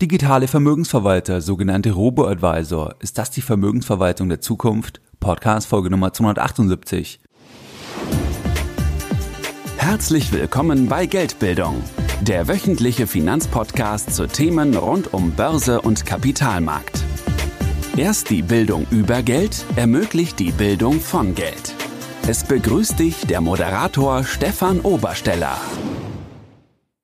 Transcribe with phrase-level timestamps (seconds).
[0.00, 2.94] Digitale Vermögensverwalter, sogenannte Robo-Advisor.
[3.00, 5.02] Ist das die Vermögensverwaltung der Zukunft?
[5.20, 7.20] Podcast Folge Nummer 278.
[9.76, 11.82] Herzlich willkommen bei Geldbildung,
[12.22, 17.04] der wöchentliche Finanzpodcast zu Themen rund um Börse und Kapitalmarkt.
[17.94, 21.74] Erst die Bildung über Geld ermöglicht die Bildung von Geld.
[22.26, 25.58] Es begrüßt dich der Moderator Stefan Obersteller.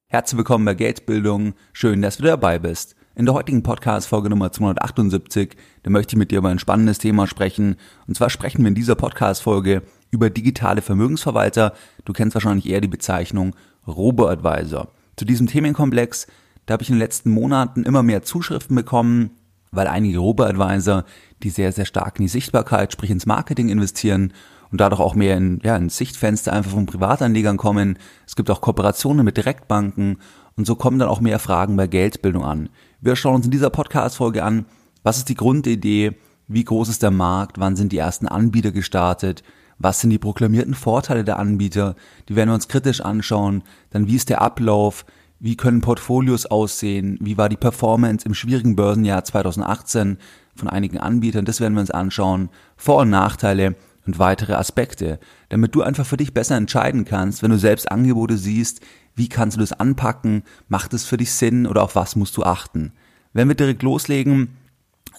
[0.08, 1.54] Herzlich willkommen bei Geldbildung.
[1.72, 2.94] Schön, dass du dabei bist.
[3.16, 7.26] In der heutigen Podcast-Folge Nummer 278, da möchte ich mit dir über ein spannendes Thema
[7.26, 7.74] sprechen.
[8.06, 11.72] Und zwar sprechen wir in dieser Podcast-Folge über digitale Vermögensverwalter.
[12.04, 13.56] Du kennst wahrscheinlich eher die Bezeichnung
[13.88, 14.92] Robo-Advisor.
[15.16, 16.28] Zu diesem Themenkomplex,
[16.66, 19.30] da habe ich in den letzten Monaten immer mehr Zuschriften bekommen,
[19.72, 21.04] weil einige Robo-Advisor,
[21.42, 24.32] die sehr, sehr stark in die Sichtbarkeit, sprich ins Marketing investieren
[24.70, 27.98] und dadurch auch mehr in, ja, ins Sichtfenster einfach von Privatanlegern kommen.
[28.26, 30.18] Es gibt auch Kooperationen mit Direktbanken
[30.56, 32.68] und so kommen dann auch mehr Fragen bei Geldbildung an.
[33.00, 34.66] Wir schauen uns in dieser Podcast-Folge an,
[35.02, 36.16] was ist die Grundidee,
[36.48, 39.42] wie groß ist der Markt, wann sind die ersten Anbieter gestartet,
[39.78, 41.96] was sind die proklamierten Vorteile der Anbieter,
[42.28, 45.04] die werden wir uns kritisch anschauen, dann wie ist der Ablauf,
[45.38, 50.18] wie können Portfolios aussehen, wie war die Performance im schwierigen Börsenjahr 2018
[50.54, 53.76] von einigen Anbietern, das werden wir uns anschauen, Vor- und Nachteile
[54.06, 55.18] und weitere Aspekte,
[55.48, 58.80] damit du einfach für dich besser entscheiden kannst, wenn du selbst Angebote siehst,
[59.14, 62.44] wie kannst du das anpacken, macht es für dich Sinn oder auf was musst du
[62.44, 62.92] achten.
[63.32, 64.56] Wenn wir direkt loslegen,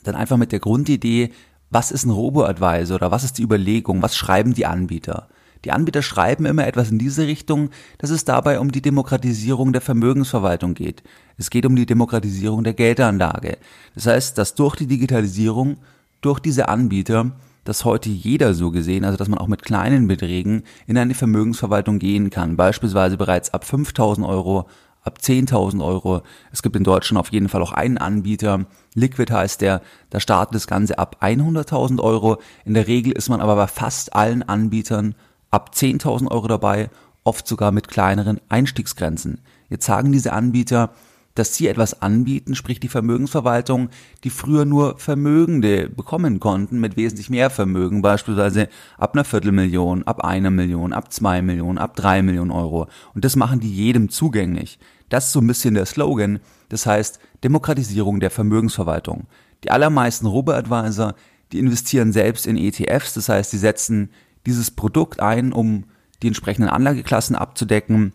[0.04, 1.32] dann einfach mit der Grundidee,
[1.70, 5.28] was ist ein Robo-Advisor oder was ist die Überlegung, was schreiben die Anbieter?
[5.66, 9.82] Die Anbieter schreiben immer etwas in diese Richtung, dass es dabei um die Demokratisierung der
[9.82, 11.04] Vermögensverwaltung geht.
[11.38, 13.58] Es geht um die Demokratisierung der Geldanlage.
[13.96, 15.78] Das heißt, dass durch die Digitalisierung,
[16.22, 17.32] durch diese Anbieter
[17.68, 22.00] dass heute jeder so gesehen, also dass man auch mit kleinen Beträgen in eine Vermögensverwaltung
[22.00, 24.70] gehen kann, beispielsweise bereits ab 5000 Euro,
[25.04, 26.22] ab 10.000 Euro.
[26.54, 30.56] Es gibt in Deutschland auf jeden Fall auch einen Anbieter, Liquid heißt der, da startet
[30.56, 32.38] das Ganze ab 100.000 Euro.
[32.64, 35.16] In der Regel ist man aber bei fast allen Anbietern
[35.52, 36.90] ab 10.000 Euro dabei,
[37.26, 39.42] oft sogar mit kleineren Einstiegsgrenzen.
[39.70, 40.92] Jetzt sagen diese Anbieter,
[41.38, 43.90] dass sie etwas anbieten, sprich die Vermögensverwaltung,
[44.24, 50.24] die früher nur Vermögende bekommen konnten mit wesentlich mehr Vermögen, beispielsweise ab einer Viertelmillion, ab
[50.24, 52.88] einer Million, ab zwei Millionen, ab drei Millionen Euro.
[53.14, 54.80] Und das machen die jedem zugänglich.
[55.10, 56.40] Das ist so ein bisschen der Slogan.
[56.70, 59.28] Das heißt Demokratisierung der Vermögensverwaltung.
[59.64, 61.14] Die allermeisten Robo-Advisor,
[61.52, 64.10] die investieren selbst in ETFs, das heißt, die setzen
[64.46, 65.86] dieses Produkt ein, um
[66.24, 68.14] die entsprechenden Anlageklassen abzudecken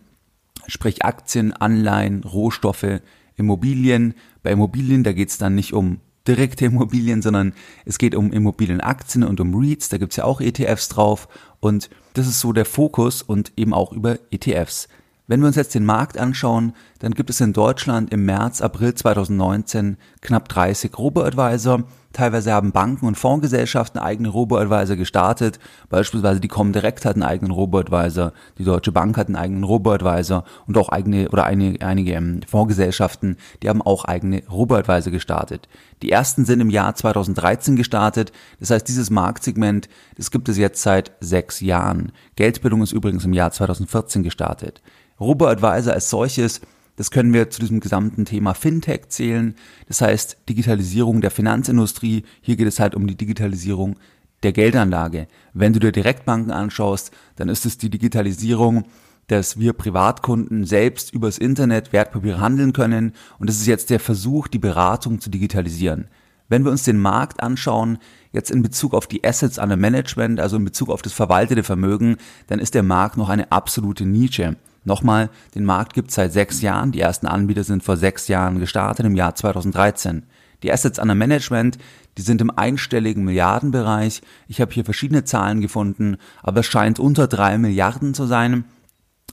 [0.67, 3.01] sprich Aktien, Anleihen, Rohstoffe,
[3.37, 4.15] Immobilien.
[4.43, 9.25] Bei Immobilien, da geht es dann nicht um direkte Immobilien, sondern es geht um Immobilienaktien
[9.25, 11.29] und um REITs, da gibt's ja auch ETFs drauf
[11.61, 14.89] und das ist so der Fokus und eben auch über ETFs.
[15.29, 18.95] Wenn wir uns jetzt den Markt anschauen, dann gibt es in Deutschland im März, April
[18.95, 21.85] 2019 knapp 30 Robo-Advisor.
[22.13, 25.61] Teilweise haben Banken und Fondsgesellschaften eigene Robo-Advisor gestartet.
[25.89, 30.77] Beispielsweise die Comdirect hat einen eigenen Robo-Advisor, die Deutsche Bank hat einen eigenen Robo-Advisor und
[30.77, 35.69] auch eigene oder einige, einige ähm, Fondsgesellschaften, die haben auch eigene Robo-Advisor gestartet.
[36.03, 38.33] Die ersten sind im Jahr 2013 gestartet.
[38.59, 42.11] Das heißt, dieses Marktsegment, das gibt es jetzt seit sechs Jahren.
[42.35, 44.83] Geldbildung ist übrigens im Jahr 2014 gestartet.
[45.23, 46.61] Robo-Advisor als solches,
[46.97, 49.55] das können wir zu diesem gesamten Thema Fintech zählen.
[49.89, 52.25] Das heißt Digitalisierung der Finanzindustrie.
[52.43, 53.97] Hier geht es halt um die Digitalisierung
[54.43, 55.27] der Geldanlage.
[55.55, 58.85] Wenn du dir Direktbanken anschaust, dann ist es die Digitalisierung,
[59.29, 63.13] dass wir Privatkunden selbst übers Internet Wertpapiere handeln können.
[63.39, 66.09] Und es ist jetzt der Versuch, die Beratung zu digitalisieren.
[66.49, 67.99] Wenn wir uns den Markt anschauen,
[68.33, 72.17] jetzt in Bezug auf die Assets under Management, also in Bezug auf das verwaltete Vermögen,
[72.49, 74.57] dann ist der Markt noch eine absolute Nische.
[74.85, 76.93] Nochmal, den Markt gibt es seit sechs Jahren.
[76.93, 80.25] Die ersten Anbieter sind vor sechs Jahren gestartet, im Jahr 2013.
[80.63, 81.79] Die Assets under Management,
[82.19, 84.23] die sind im einstelligen Milliardenbereich.
[84.49, 88.65] Ich habe hier verschiedene Zahlen gefunden, aber es scheint unter drei Milliarden zu sein.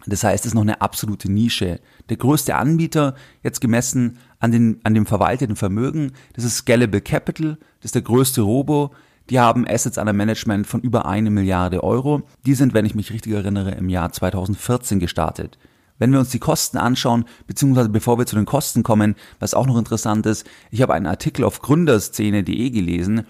[0.05, 1.81] Das heißt, es ist noch eine absolute Nische.
[2.09, 7.57] Der größte Anbieter, jetzt gemessen an, den, an dem verwalteten Vermögen, das ist Scalable Capital,
[7.79, 8.93] das ist der größte Robo.
[9.29, 12.23] Die haben Assets under Management von über eine Milliarde Euro.
[12.45, 15.59] Die sind, wenn ich mich richtig erinnere, im Jahr 2014 gestartet.
[15.99, 19.67] Wenn wir uns die Kosten anschauen, beziehungsweise bevor wir zu den Kosten kommen, was auch
[19.67, 23.27] noch interessant ist, ich habe einen Artikel auf gründerszene.de gelesen,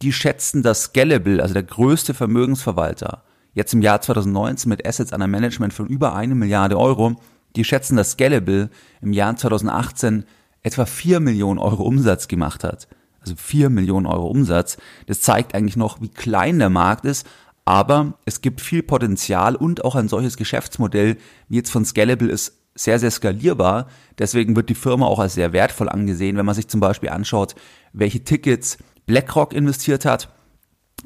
[0.00, 3.22] die schätzen, dass Scalable, also der größte Vermögensverwalter,
[3.52, 7.16] jetzt im Jahr 2019 mit Assets under Management von über eine Milliarde Euro,
[7.56, 8.70] die schätzen, dass Scalable
[9.02, 10.24] im Jahr 2018
[10.62, 12.88] etwa vier Millionen Euro Umsatz gemacht hat
[13.22, 14.76] also 4 Millionen Euro Umsatz.
[15.06, 17.26] Das zeigt eigentlich noch, wie klein der Markt ist,
[17.64, 21.16] aber es gibt viel Potenzial und auch ein solches Geschäftsmodell
[21.48, 23.86] wie jetzt von Scalable es sehr, sehr skalierbar.
[24.18, 26.36] Deswegen wird die Firma auch als sehr wertvoll angesehen.
[26.36, 27.54] Wenn man sich zum Beispiel anschaut,
[27.92, 30.32] welche Tickets BlackRock investiert hat,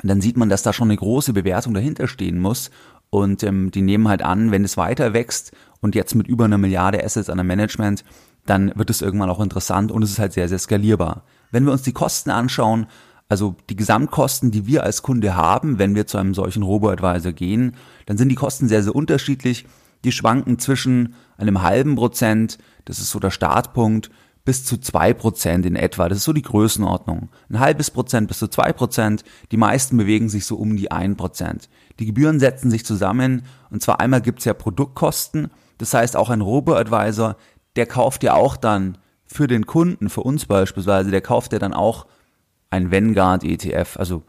[0.02, 2.70] dann sieht man, dass da schon eine große Bewertung dahinter stehen muss.
[3.10, 6.58] Und ähm, die nehmen halt an, wenn es weiter wächst und jetzt mit über einer
[6.58, 8.04] Milliarde Assets an der Management,
[8.44, 11.24] dann wird es irgendwann auch interessant und es ist halt sehr, sehr skalierbar.
[11.56, 12.86] Wenn wir uns die Kosten anschauen,
[13.30, 17.76] also die Gesamtkosten, die wir als Kunde haben, wenn wir zu einem solchen Robo-Advisor gehen,
[18.04, 19.64] dann sind die Kosten sehr, sehr unterschiedlich.
[20.04, 24.10] Die schwanken zwischen einem halben Prozent, das ist so der Startpunkt,
[24.44, 26.10] bis zu zwei Prozent in etwa.
[26.10, 27.30] Das ist so die Größenordnung.
[27.48, 29.24] Ein halbes Prozent bis zu zwei Prozent.
[29.50, 31.70] Die meisten bewegen sich so um die ein Prozent.
[32.00, 35.48] Die Gebühren setzen sich zusammen und zwar einmal gibt's ja Produktkosten.
[35.78, 37.38] Das heißt, auch ein Robo-Advisor,
[37.76, 41.74] der kauft ja auch dann für den Kunden, für uns beispielsweise, der kauft ja dann
[41.74, 42.06] auch
[42.70, 43.96] ein Vanguard ETF.
[43.96, 44.22] Also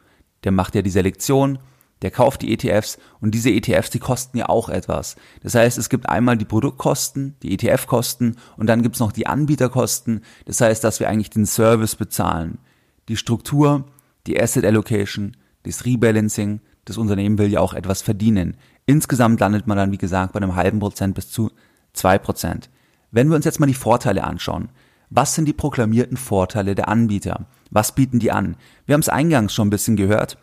[0.44, 1.60] der macht ja die Selektion,
[2.02, 5.16] der kauft die ETFs und diese ETFs, die kosten ja auch etwas.
[5.42, 10.22] Das heißt, es gibt einmal die Produktkosten, die ETF-Kosten und dann gibt's noch die Anbieterkosten.
[10.46, 12.60] Das heißt, dass wir eigentlich den Service bezahlen.
[13.08, 13.86] Die Struktur,
[14.28, 18.58] die Asset Allocation, das Rebalancing, das Unternehmen will ja auch etwas verdienen.
[18.86, 21.52] Insgesamt landet man dann, wie gesagt, bei einem halben Prozent bis zu
[21.94, 22.70] zwei Prozent.
[23.12, 24.70] Wenn wir uns jetzt mal die Vorteile anschauen,
[25.10, 27.46] was sind die proklamierten Vorteile der Anbieter?
[27.72, 28.56] Was bieten die an?
[28.86, 30.38] Wir haben es eingangs schon ein bisschen gehört.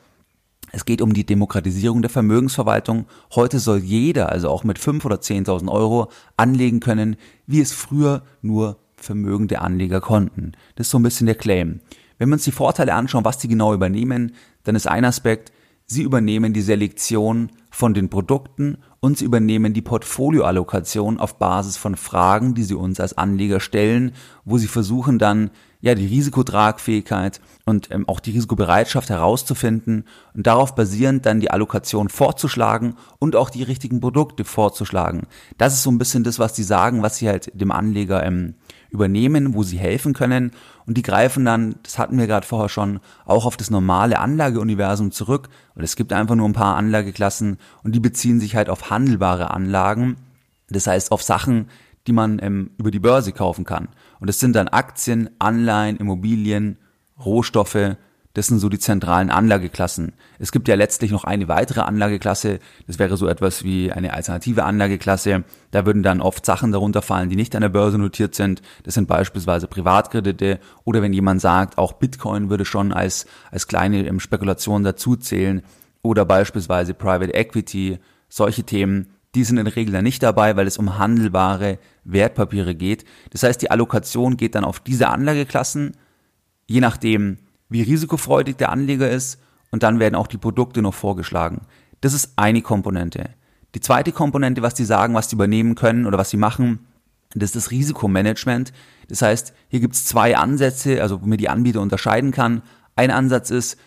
[0.73, 3.07] Es geht um die Demokratisierung der Vermögensverwaltung.
[3.35, 7.17] Heute soll jeder, also auch mit 5.000 oder 10.000 Euro, anlegen können,
[7.47, 10.53] wie es früher nur vermögende Anleger konnten.
[10.75, 11.81] Das ist so ein bisschen der Claim.
[12.19, 14.35] Wenn wir uns die Vorteile anschauen, was die genau übernehmen,
[14.65, 15.53] dann ist ein Aspekt,
[15.87, 21.97] sie übernehmen die Selektion von den Produkten und sie übernehmen die Portfolioallokation auf Basis von
[21.97, 24.13] Fragen, die sie uns als Anleger stellen,
[24.45, 25.51] wo sie versuchen dann
[25.81, 30.05] ja die Risikotragfähigkeit und ähm, auch die Risikobereitschaft herauszufinden
[30.35, 35.27] und darauf basierend dann die Allokation vorzuschlagen und auch die richtigen Produkte vorzuschlagen.
[35.59, 38.55] Das ist so ein bisschen das, was sie sagen, was sie halt dem Anleger ähm,
[38.95, 40.53] übernehmen, wo sie helfen können.
[40.87, 45.11] Und die greifen dann, das hatten wir gerade vorher schon, auch auf das normale Anlageuniversum
[45.11, 45.49] zurück.
[45.75, 49.51] Und es gibt einfach nur ein paar Anlageklassen und die beziehen sich halt auf handelbare
[49.51, 50.17] Anlagen,
[50.71, 51.69] das heißt auf Sachen,
[52.07, 53.89] die man ähm, über die Börse kaufen kann.
[54.21, 56.79] Und es sind dann Aktien, Anleihen, Immobilien,
[57.19, 57.97] Rohstoffe,
[58.35, 60.13] das sind so die zentralen Anlageklassen.
[60.39, 64.65] Es gibt ja letztlich noch eine weitere Anlageklasse, das wäre so etwas wie eine alternative
[64.65, 65.45] Anlageklasse.
[65.71, 68.61] Da würden dann oft Sachen darunter fallen, die nicht an der Börse notiert sind.
[68.83, 74.05] Das sind beispielsweise Privatkredite oder wenn jemand sagt, auch Bitcoin würde schon als, als kleine
[74.07, 75.63] ähm, Spekulation dazuzählen
[76.03, 77.99] oder beispielsweise Private Equity,
[78.29, 82.75] solche Themen, die sind in der Regel dann nicht dabei, weil es um handelbare Wertpapiere
[82.75, 83.05] geht.
[83.31, 85.97] Das heißt, die Allokation geht dann auf diese Anlageklassen,
[86.67, 87.39] je nachdem,
[87.69, 89.41] wie risikofreudig der Anleger ist
[89.71, 91.63] und dann werden auch die Produkte noch vorgeschlagen.
[92.01, 93.31] Das ist eine Komponente.
[93.75, 96.87] Die zweite Komponente, was die sagen, was die übernehmen können oder was sie machen,
[97.35, 98.73] das ist das Risikomanagement.
[99.09, 102.63] Das heißt, hier gibt es zwei Ansätze, also womit die Anbieter unterscheiden kann.
[102.95, 103.79] Ein Ansatz ist,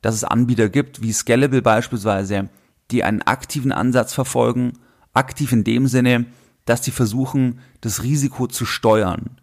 [0.00, 2.48] dass es Anbieter gibt, wie Scalable beispielsweise,
[2.90, 4.74] die einen aktiven Ansatz verfolgen.
[5.12, 6.26] Aktiv in dem Sinne,
[6.64, 9.40] dass sie versuchen, das Risiko zu steuern.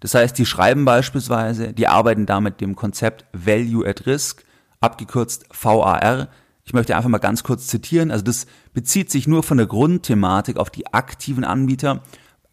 [0.00, 4.44] Das heißt, die schreiben beispielsweise, die arbeiten da mit dem Konzept Value at Risk,
[4.80, 6.28] abgekürzt VAR.
[6.64, 8.10] Ich möchte einfach mal ganz kurz zitieren.
[8.10, 12.02] Also das bezieht sich nur von der Grundthematik auf die aktiven Anbieter.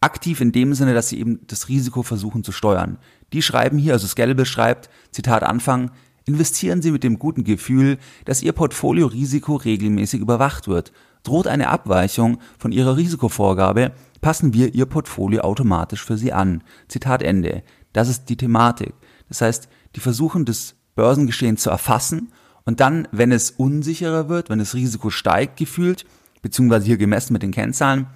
[0.00, 2.98] Aktiv in dem Sinne, dass sie eben das Risiko versuchen zu steuern.
[3.32, 5.90] Die schreiben hier, also Scalable schreibt, Zitat Anfang,
[6.24, 10.92] investieren Sie mit dem guten Gefühl, dass Ihr Portfoliorisiko regelmäßig überwacht wird.
[11.24, 16.62] Droht eine Abweichung von Ihrer Risikovorgabe, passen wir Ihr Portfolio automatisch für Sie an.
[16.88, 17.62] Zitat Ende.
[17.92, 18.94] Das ist die Thematik.
[19.28, 22.32] Das heißt, die versuchen das Börsengeschehen zu erfassen
[22.64, 26.04] und dann, wenn es unsicherer wird, wenn das Risiko steigt gefühlt,
[26.42, 28.08] beziehungsweise hier gemessen mit den Kennzahlen,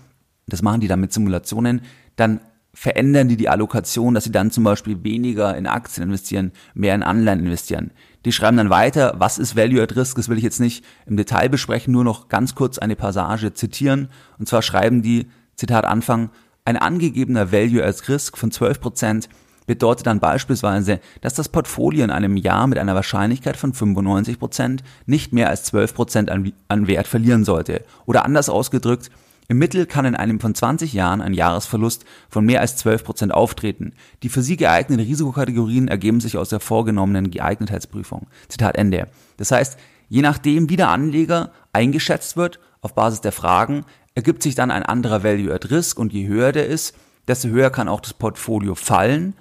[0.47, 1.80] das machen die dann mit Simulationen,
[2.16, 2.40] dann
[2.75, 7.02] verändern die die Allokation, dass sie dann zum Beispiel weniger in Aktien investieren, mehr in
[7.02, 7.92] Anleihen investieren.
[8.25, 11.16] Die schreiben dann weiter, was ist Value at Risk, das will ich jetzt nicht im
[11.16, 14.09] Detail besprechen, nur noch ganz kurz eine Passage zitieren.
[14.38, 15.28] Und zwar schreiben die,
[15.62, 16.31] Zitat Anfang,
[16.64, 19.28] ein angegebener Value as Risk von 12%
[19.64, 25.33] bedeutet dann beispielsweise, dass das Portfolio in einem Jahr mit einer Wahrscheinlichkeit von 95% nicht
[25.33, 27.85] mehr als 12% an, an Wert verlieren sollte.
[28.07, 29.12] Oder anders ausgedrückt,
[29.47, 33.92] im Mittel kann in einem von 20 Jahren ein Jahresverlust von mehr als 12% auftreten.
[34.25, 38.26] Die für sie geeigneten Risikokategorien ergeben sich aus der vorgenommenen Geeignetheitsprüfung.
[38.49, 39.07] Zitat Ende.
[39.37, 39.78] Das heißt,
[40.09, 44.83] je nachdem, wie der Anleger eingeschätzt wird, auf Basis der Fragen, ergibt sich dann ein
[44.83, 46.95] anderer Value at Risk und je höher der ist,
[47.28, 49.35] desto höher kann auch das Portfolio fallen,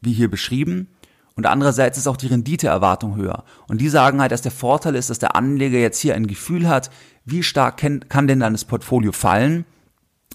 [0.00, 0.88] wie hier beschrieben.
[1.34, 3.44] Und andererseits ist auch die Renditeerwartung höher.
[3.68, 6.68] Und die sagen halt, dass der Vorteil ist, dass der Anleger jetzt hier ein Gefühl
[6.68, 6.90] hat,
[7.24, 9.64] wie stark kann denn dann das Portfolio fallen?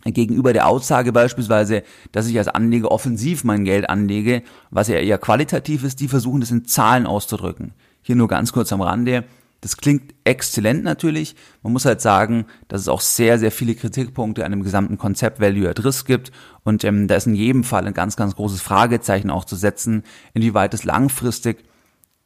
[0.05, 5.17] gegenüber der Aussage beispielsweise, dass ich als Anleger offensiv mein Geld anlege, was ja eher
[5.17, 7.73] qualitativ ist, die versuchen das in Zahlen auszudrücken.
[8.01, 9.23] Hier nur ganz kurz am Rande.
[9.63, 11.37] Das klingt exzellent natürlich.
[11.61, 15.39] Man muss halt sagen, dass es auch sehr, sehr viele Kritikpunkte an dem gesamten Konzept
[15.39, 16.33] Value at Risk gibt.
[16.65, 20.03] Und ähm, da ist in jedem Fall ein ganz, ganz großes Fragezeichen auch zu setzen,
[20.33, 21.63] inwieweit es langfristig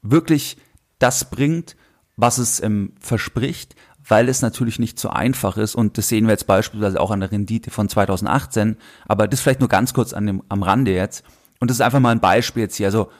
[0.01, 0.58] wirklich
[0.98, 1.75] das bringt,
[2.15, 3.75] was es ähm, verspricht,
[4.08, 5.75] weil es natürlich nicht so einfach ist.
[5.75, 9.60] Und das sehen wir jetzt beispielsweise auch an der Rendite von 2018, aber das vielleicht
[9.60, 11.24] nur ganz kurz an dem, am Rande jetzt.
[11.60, 13.12] Und das ist einfach mal ein Beispiel jetzt hier, also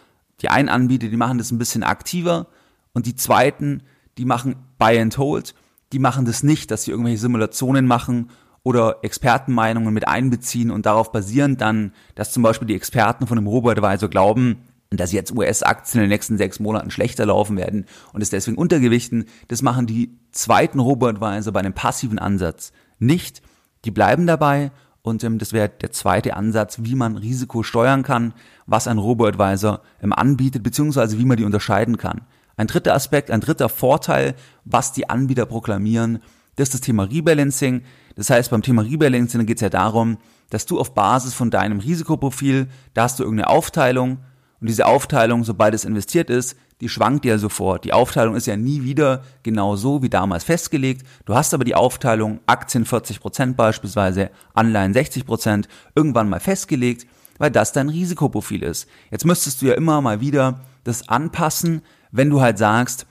[0.42, 2.48] die einen Anbieter, die machen das ein bisschen aktiver.
[2.94, 3.84] Und die zweiten,
[4.18, 5.54] die machen Buy and Hold,
[5.94, 8.30] die machen das nicht, dass sie irgendwelche Simulationen machen
[8.64, 13.48] oder Expertenmeinungen mit einbeziehen und darauf basieren dann, dass zum Beispiel die Experten von dem
[13.48, 14.58] Robo-Advisor glauben,
[14.90, 19.26] dass jetzt US-Aktien in den nächsten sechs Monaten schlechter laufen werden und es deswegen untergewichten.
[19.48, 23.42] Das machen die zweiten Robo-Advisor bei einem passiven Ansatz nicht.
[23.86, 24.72] Die bleiben dabei
[25.02, 28.34] und ähm, das wäre der zweite Ansatz, wie man Risiko steuern kann,
[28.66, 32.22] was ein Robo-Advisor ähm, anbietet, beziehungsweise wie man die unterscheiden kann.
[32.58, 34.36] Ein dritter Aspekt, ein dritter Vorteil,
[34.66, 36.20] was die Anbieter proklamieren,
[36.56, 37.84] das ist das Thema Rebalancing.
[38.16, 40.18] Das heißt, beim Thema Rebalancing geht es ja darum,
[40.50, 44.18] dass du auf Basis von deinem Risikoprofil, da hast du irgendeine Aufteilung,
[44.60, 47.86] und diese Aufteilung, sobald es investiert ist, die schwankt ja sofort.
[47.86, 51.06] Die Aufteilung ist ja nie wieder genau so wie damals festgelegt.
[51.26, 57.06] Du hast aber die Aufteilung Aktien 40 Prozent beispielsweise, Anleihen 60%, Prozent irgendwann mal festgelegt,
[57.38, 58.88] weil das dein Risikoprofil ist.
[59.12, 63.06] Jetzt müsstest du ja immer mal wieder das anpassen, wenn du halt sagst,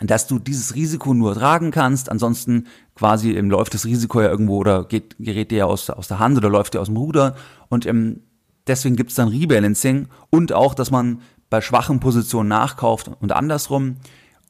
[0.00, 2.66] dass du dieses Risiko nur tragen kannst, ansonsten
[2.96, 6.18] quasi ähm, läuft das Risiko ja irgendwo oder geht, gerät dir ja aus, aus der
[6.18, 7.36] Hand oder läuft dir aus dem Ruder
[7.68, 8.20] und ähm,
[8.66, 13.96] Deswegen gibt es dann Rebalancing und auch, dass man bei schwachen Positionen nachkauft und andersrum.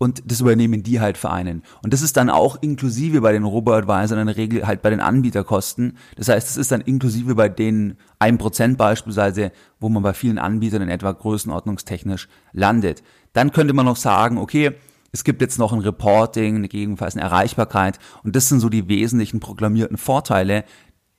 [0.04, 1.62] Und das übernehmen die halt für einen.
[1.82, 5.00] Und das ist dann auch inklusive bei den Robo-Advisern in der Regel halt bei den
[5.00, 5.96] Anbieterkosten.
[6.16, 10.82] Das heißt, es ist dann inklusive bei den 1% beispielsweise, wo man bei vielen Anbietern
[10.82, 13.02] in etwa größenordnungstechnisch landet.
[13.32, 14.72] Dann könnte man noch sagen, okay,
[15.10, 17.98] es gibt jetzt noch ein Reporting, gegebenenfalls eine Erreichbarkeit.
[18.24, 20.64] Und das sind so die wesentlichen proklamierten Vorteile,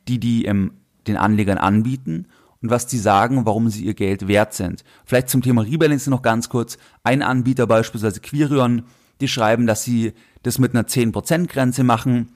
[0.08, 0.74] die die ähm,
[1.08, 2.28] den Anlegern anbieten
[2.66, 4.84] und was die sagen, warum sie ihr Geld wert sind.
[5.06, 6.80] Vielleicht zum Thema Rebalancing noch ganz kurz.
[7.04, 8.86] Ein Anbieter beispielsweise Quirion,
[9.22, 12.32] die schreiben, dass sie das mit einer 10% Grenze machen.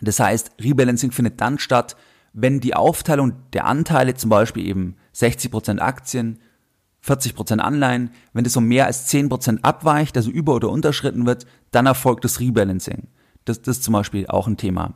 [0.00, 1.96] Das heißt, Rebalancing findet dann statt,
[2.32, 6.38] wenn die Aufteilung der Anteile, zum Beispiel eben 60% Aktien,
[7.04, 11.86] 40% Anleihen, wenn das um mehr als 10% abweicht, also über- oder unterschritten wird, dann
[11.86, 13.08] erfolgt das Rebalancing.
[13.46, 14.94] Das, das ist zum Beispiel auch ein Thema.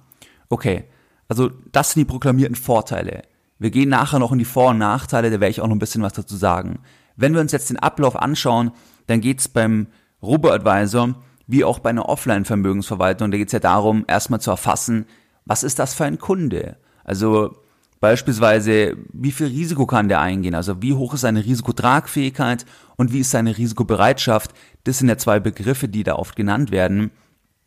[0.49, 0.85] Okay,
[1.27, 3.23] also das sind die proklamierten Vorteile.
[3.59, 5.81] Wir gehen nachher noch in die Vor- und Nachteile, da werde ich auch noch ein
[5.81, 6.81] bisschen was dazu sagen.
[7.17, 8.73] Wenn wir uns jetzt den Ablauf anschauen,
[9.07, 9.87] dann geht es beim
[10.23, 11.15] Robo-Advisor
[11.47, 15.07] wie auch bei einer Offline-Vermögensverwaltung, da geht es ja darum, erstmal zu erfassen,
[15.45, 16.77] was ist das für ein Kunde?
[17.05, 17.57] Also
[18.01, 20.57] beispielsweise, wie viel Risiko kann der eingehen?
[20.57, 24.53] Also wie hoch ist seine Risikotragfähigkeit und wie ist seine Risikobereitschaft?
[24.85, 27.13] Das sind ja zwei Begriffe, die da oft genannt werden.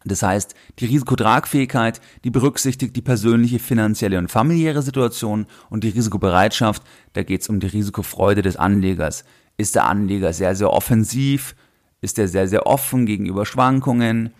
[0.06, 6.84] Das heißt, die Risikotragfähigkeit, die berücksichtigt die persönliche, finanzielle und familiäre Situation und die Risikobereitschaft,
[7.14, 9.26] da geht es um die Risikofreude des Anlegers.
[9.58, 11.56] Ist der Anleger sehr, sehr offensiv?
[12.00, 14.32] Ist er sehr, sehr offen gegenüber Schwankungen?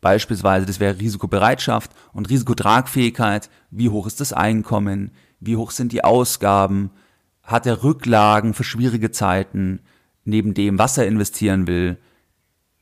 [0.00, 3.50] Beispielsweise, das wäre Risikobereitschaft und Risikotragfähigkeit.
[3.70, 5.10] Wie hoch ist das Einkommen?
[5.40, 6.90] Wie hoch sind die Ausgaben?
[7.42, 9.80] Hat er Rücklagen für schwierige Zeiten
[10.24, 11.98] neben dem, was er investieren will?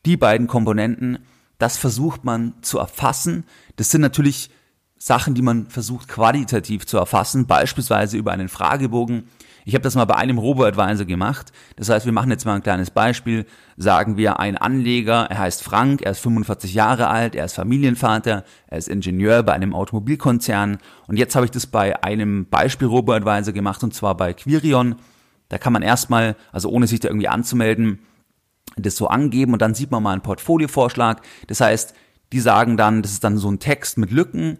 [0.04, 1.20] Die beiden Komponenten
[1.62, 3.44] das versucht man zu erfassen.
[3.76, 4.50] Das sind natürlich
[4.98, 9.28] Sachen, die man versucht qualitativ zu erfassen, beispielsweise über einen Fragebogen.
[9.64, 11.52] Ich habe das mal bei einem Robo-Advisor gemacht.
[11.76, 13.46] Das heißt, wir machen jetzt mal ein kleines Beispiel.
[13.76, 18.42] Sagen wir, ein Anleger, er heißt Frank, er ist 45 Jahre alt, er ist Familienvater,
[18.66, 20.78] er ist Ingenieur bei einem Automobilkonzern.
[21.06, 24.96] Und jetzt habe ich das bei einem Beispiel Robo-Advisor gemacht, und zwar bei Quirion.
[25.48, 28.00] Da kann man erstmal, also ohne sich da irgendwie anzumelden,
[28.76, 31.22] das so angeben und dann sieht man mal einen Portfoliovorschlag.
[31.46, 31.94] Das heißt,
[32.32, 34.58] die sagen dann, das ist dann so ein Text mit Lücken.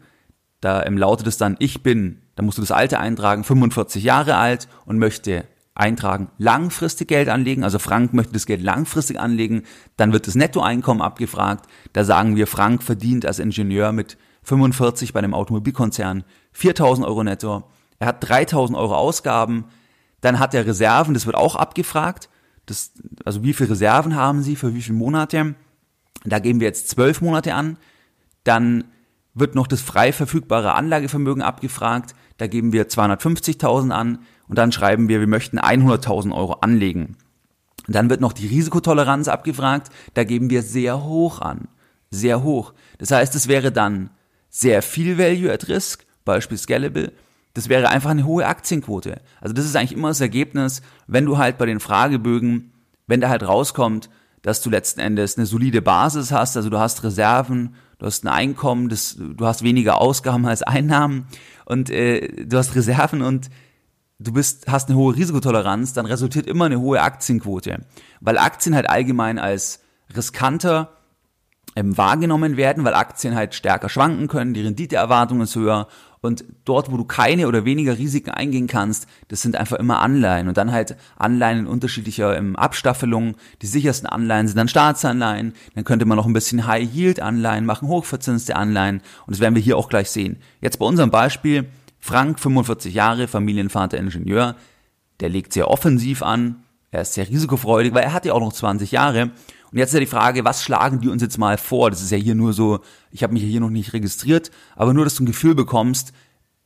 [0.61, 4.37] Da ähm, lautet es dann, ich bin, da musst du das Alte eintragen, 45 Jahre
[4.37, 7.65] alt und möchte eintragen, langfristig Geld anlegen.
[7.65, 9.63] Also Frank möchte das Geld langfristig anlegen.
[9.97, 11.67] Dann wird das Nettoeinkommen abgefragt.
[11.95, 17.65] Da sagen wir, Frank verdient als Ingenieur mit 45 bei einem Automobilkonzern 4000 Euro netto.
[17.99, 19.65] Er hat 3000 Euro Ausgaben.
[20.21, 22.29] Dann hat er Reserven, das wird auch abgefragt
[22.67, 22.93] das,
[23.25, 25.55] also wie viele Reserven haben Sie für wie viele Monate?
[26.25, 27.77] Da geben wir jetzt zwölf Monate an.
[28.45, 28.85] Dann
[29.35, 32.15] wird noch das frei verfügbare Anlagevermögen abgefragt.
[32.37, 37.17] Da geben wir 250.000 an und dann schreiben wir, wir möchten 100.000 Euro anlegen.
[37.89, 39.89] Dann wird noch die Risikotoleranz abgefragt.
[40.15, 41.69] Da geben wir sehr hoch an.
[42.11, 42.75] Sehr hoch.
[42.99, 44.11] Das heißt, es wäre dann
[44.51, 47.13] sehr viel Value at Risk Beispiel Scalable,
[47.55, 49.21] das wäre einfach eine hohe Aktienquote.
[49.41, 52.73] Also das ist eigentlich immer das Ergebnis, wenn du halt bei den Fragebögen,
[53.07, 54.09] wenn da halt rauskommt,
[54.43, 58.29] dass du letzten Endes eine solide Basis hast, also du hast Reserven, du hast ein
[58.29, 61.27] Einkommen, das, du hast weniger Ausgaben als Einnahmen
[61.65, 63.51] und äh, du hast Reserven und
[64.19, 67.85] du bist, hast eine hohe Risikotoleranz, dann resultiert immer eine hohe Aktienquote.
[68.21, 69.81] Weil Aktien halt allgemein als
[70.17, 70.97] riskanter
[71.77, 75.89] ähm, wahrgenommen werden, weil Aktien halt stärker schwanken können, die Renditeerwartung ist höher
[76.23, 80.49] und dort, wo du keine oder weniger Risiken eingehen kannst, das sind einfach immer Anleihen
[80.49, 83.37] und dann halt Anleihen in unterschiedlicher ähm, Abstaffelung.
[83.61, 88.57] Die sichersten Anleihen sind dann Staatsanleihen, dann könnte man noch ein bisschen High-Yield-Anleihen machen, hochverzinste
[88.57, 90.39] Anleihen und das werden wir hier auch gleich sehen.
[90.61, 91.67] Jetzt bei unserem Beispiel,
[91.99, 94.55] Frank, 45 Jahre, Familienvater, Ingenieur,
[95.21, 98.53] der legt sehr offensiv an, er ist sehr risikofreudig, weil er hat ja auch noch
[98.53, 99.33] 20 Jahre.
[99.73, 101.91] Und jetzt ist ja die Frage, was schlagen die uns jetzt mal vor?
[101.91, 102.81] Das ist ja hier nur so,
[103.11, 106.13] ich habe mich hier noch nicht registriert, aber nur, dass du ein Gefühl bekommst,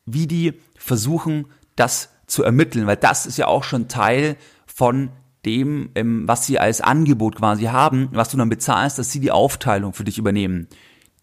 [0.05, 5.11] wie die versuchen, das zu ermitteln, weil das ist ja auch schon Teil von
[5.45, 9.31] dem, ähm, was sie als Angebot quasi haben, was du dann bezahlst, dass sie die
[9.31, 10.67] Aufteilung für dich übernehmen.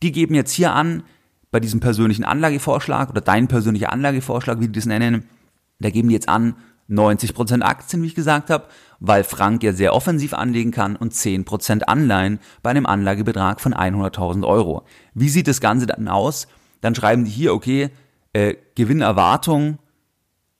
[0.01, 1.03] Die geben jetzt hier an,
[1.51, 5.25] bei diesem persönlichen Anlagevorschlag oder dein persönlicher Anlagevorschlag, wie die das nennen,
[5.79, 6.55] da geben die jetzt an
[6.89, 8.67] 90% Aktien, wie ich gesagt habe,
[9.05, 14.47] weil Frank ja sehr offensiv anlegen kann und 10% Anleihen bei einem Anlagebetrag von 100.000
[14.47, 14.85] Euro.
[15.13, 16.47] Wie sieht das Ganze dann aus?
[16.79, 17.89] Dann schreiben die hier, okay,
[18.31, 19.77] äh, Gewinnerwartung,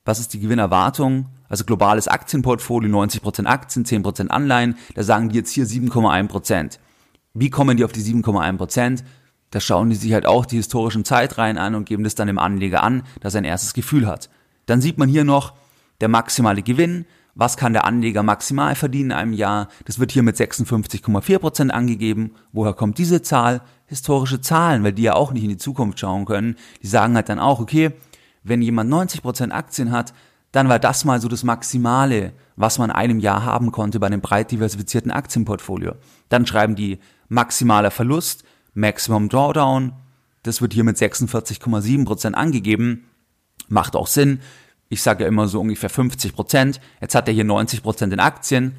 [0.04, 1.30] was ist die Gewinnerwartung?
[1.48, 6.80] Also globales Aktienportfolio, 90% Aktien, 10% Anleihen, da sagen die jetzt hier 7,1%.
[7.34, 9.04] Wie kommen die auf die 7,1%?
[9.52, 12.40] Da schauen die sich halt auch die historischen Zeitreihen an und geben das dann dem
[12.40, 14.30] Anleger an, dass er ein erstes Gefühl hat.
[14.66, 15.54] Dann sieht man hier noch
[16.02, 17.06] der maximale Gewinn.
[17.36, 19.68] Was kann der Anleger maximal verdienen in einem Jahr?
[19.86, 22.36] Das wird hier mit 56,4% angegeben.
[22.52, 23.62] Woher kommt diese Zahl?
[23.88, 26.56] Historische Zahlen, weil die ja auch nicht in die Zukunft schauen können.
[26.82, 27.92] Die sagen halt dann auch, okay,
[28.44, 30.14] wenn jemand 90% Aktien hat,
[30.52, 34.08] dann war das mal so das Maximale, was man in einem Jahr haben konnte bei
[34.08, 35.96] einem breit diversifizierten Aktienportfolio.
[36.30, 38.44] Dann schreiben die maximaler Verlust,
[38.76, 39.94] Maximum Drawdown.
[40.44, 43.06] Das wird hier mit 46,7 Prozent angegeben.
[43.68, 44.42] Macht auch Sinn.
[44.90, 46.80] Ich sage ja immer so ungefähr 50 Prozent.
[47.02, 48.76] Jetzt hat er hier 90 Prozent in Aktien.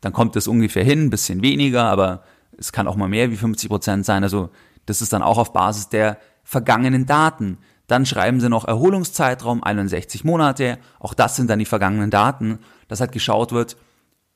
[0.00, 2.22] Dann kommt es ungefähr hin, ein bisschen weniger, aber
[2.56, 4.22] es kann auch mal mehr wie 50 Prozent sein.
[4.22, 4.50] Also
[4.86, 7.58] das ist dann auch auf Basis der vergangenen Daten.
[7.86, 10.78] Dann schreiben sie noch Erholungszeitraum 61 Monate.
[10.98, 13.76] Auch das sind dann die vergangenen Daten, dass halt geschaut wird,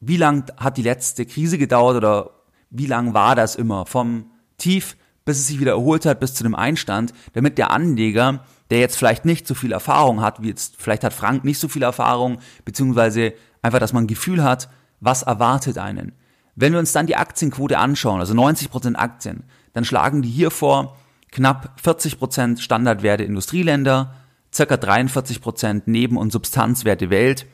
[0.01, 2.31] wie lang hat die letzte Krise gedauert oder
[2.71, 4.27] wie lang war das immer vom
[4.59, 8.81] Tief bis es sich wieder erholt hat, bis zu dem Einstand, damit der Anleger, der
[8.81, 11.83] jetzt vielleicht nicht so viel Erfahrung hat, wie jetzt, vielleicht hat Frank nicht so viel
[11.83, 16.13] Erfahrung, beziehungsweise einfach, dass man ein Gefühl hat, was erwartet einen.
[16.57, 20.97] Wenn wir uns dann die Aktienquote anschauen, also 90% Aktien, dann schlagen die hier vor
[21.31, 24.15] knapp 40% Standardwerte Industrieländer,
[24.55, 27.45] circa 43% Neben- und Substanzwerte Welt,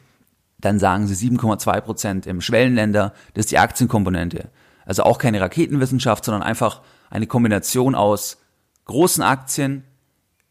[0.60, 4.50] dann sagen sie 7,2% im Schwellenländer, das ist die Aktienkomponente.
[4.86, 8.38] Also auch keine Raketenwissenschaft, sondern einfach eine Kombination aus
[8.84, 9.82] großen Aktien,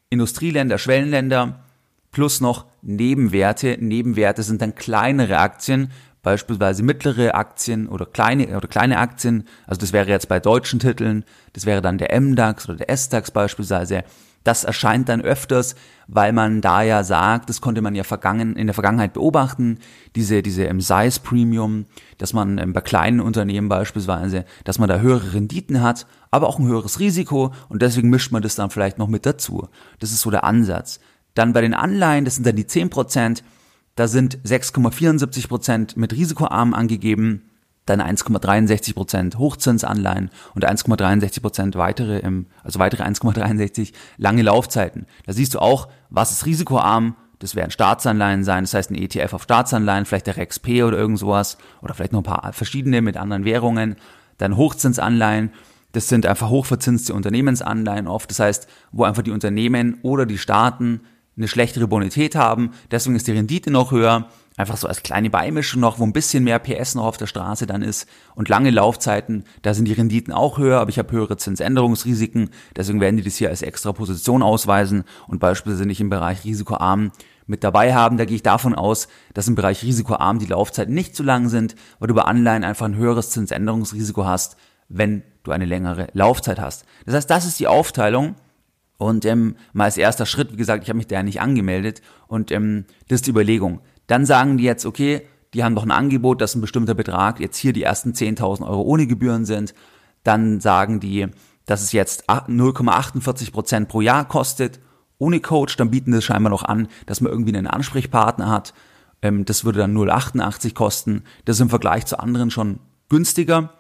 [0.10, 1.60] Industrieländer, Schwellenländer
[2.12, 3.78] plus noch Nebenwerte.
[3.80, 5.91] Nebenwerte sind dann kleinere Aktien,
[6.24, 9.48] beispielsweise mittlere Aktien oder kleine oder kleine Aktien.
[9.65, 13.32] Also das wäre jetzt bei deutschen Titeln, das wäre dann der MDAX oder der SDAX
[13.32, 14.04] beispielsweise.
[14.43, 15.76] Das erscheint dann öfters,
[16.08, 19.80] weil man da ja sagt, das konnte man ja vergangen, in der Vergangenheit beobachten,
[20.15, 21.86] diese, diese im Size Premium,
[22.17, 26.60] dass man ähm, bei kleinen Unternehmen beispielsweise, dass man da höhere Renditen hat, aber auch
[26.60, 29.67] ein höheres Risiko und deswegen mischt man das dann vielleicht noch mit dazu.
[30.00, 31.00] Das ist so der Ansatz.
[31.34, 33.43] Dann bei den Anleihen, das sind dann die 10 Prozent,
[33.95, 37.50] da sind 6,74 Prozent mit Risikoarm angegeben,
[37.88, 45.08] dann 1,63 Prozent Hochzinsanleihen und 1,63 Prozent weitere, im, also weitere 1,63 lange Laufzeiten.
[45.26, 47.15] Da siehst du auch, was ist risikoarm.
[47.39, 51.19] Das werden Staatsanleihen sein, das heißt ein ETF auf Staatsanleihen, vielleicht der REXP oder irgend
[51.19, 53.95] sowas oder vielleicht noch ein paar verschiedene mit anderen Währungen.
[54.39, 55.52] Dann Hochzinsanleihen,
[55.91, 61.02] das sind einfach hochverzinste Unternehmensanleihen oft, das heißt, wo einfach die Unternehmen oder die Staaten
[61.38, 65.82] eine schlechtere Bonität haben, deswegen ist die Rendite noch höher Einfach so als kleine Beimischung
[65.82, 68.08] noch, wo ein bisschen mehr PS noch auf der Straße dann ist.
[68.34, 72.50] Und lange Laufzeiten, da sind die Renditen auch höher, aber ich habe höhere Zinsänderungsrisiken.
[72.76, 77.12] Deswegen werden die das hier als extra Position ausweisen und beispielsweise nicht im Bereich risikoarm
[77.45, 78.17] mit dabei haben.
[78.17, 81.76] Da gehe ich davon aus, dass im Bereich risikoarm die Laufzeiten nicht zu lang sind,
[82.00, 84.58] weil du bei Anleihen einfach ein höheres Zinsänderungsrisiko hast,
[84.89, 86.84] wenn du eine längere Laufzeit hast.
[87.06, 88.34] Das heißt, das ist die Aufteilung.
[88.97, 92.01] Und ähm, mal als erster Schritt, wie gesagt, ich habe mich da ja nicht angemeldet
[92.27, 93.81] und ähm, das ist die Überlegung.
[94.07, 95.21] Dann sagen die jetzt, okay,
[95.53, 98.81] die haben doch ein Angebot, dass ein bestimmter Betrag jetzt hier die ersten 10.000 Euro
[98.81, 99.73] ohne Gebühren sind.
[100.23, 101.27] Dann sagen die,
[101.65, 104.79] dass es jetzt 0,48 Prozent pro Jahr kostet
[105.19, 108.73] ohne Coach, dann bieten das scheinbar noch an, dass man irgendwie einen Ansprechpartner hat.
[109.21, 111.23] Ähm, das würde dann 0,88 kosten.
[111.45, 112.79] Das ist im Vergleich zu anderen schon
[113.10, 113.73] günstiger.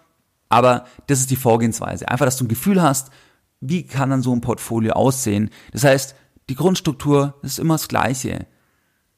[0.49, 2.07] Aber das ist die Vorgehensweise.
[2.07, 3.11] Einfach, dass du ein Gefühl hast,
[3.59, 5.49] wie kann dann so ein Portfolio aussehen.
[5.71, 6.15] Das heißt,
[6.49, 8.45] die Grundstruktur ist immer das Gleiche.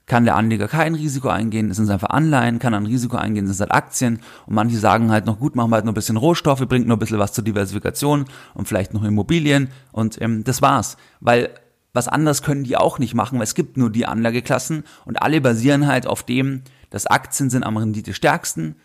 [0.06, 3.46] Kann der Anleger kein Risiko eingehen, sind es einfach Anleihen, kann er ein Risiko eingehen,
[3.46, 4.22] sind es halt Aktien.
[4.48, 6.96] Und manche sagen halt noch, gut, machen wir halt noch ein bisschen Rohstoffe, bringt noch
[6.96, 8.26] ein bisschen was zur Diversifikation
[8.56, 9.70] und vielleicht noch Immobilien.
[9.92, 10.98] Und ähm, das war's.
[11.20, 11.52] Weil
[11.94, 15.42] was anderes können die auch nicht machen, weil es gibt nur die Anlageklassen und alle
[15.42, 18.76] basieren halt auf dem, dass Aktien sind am Rendite stärksten,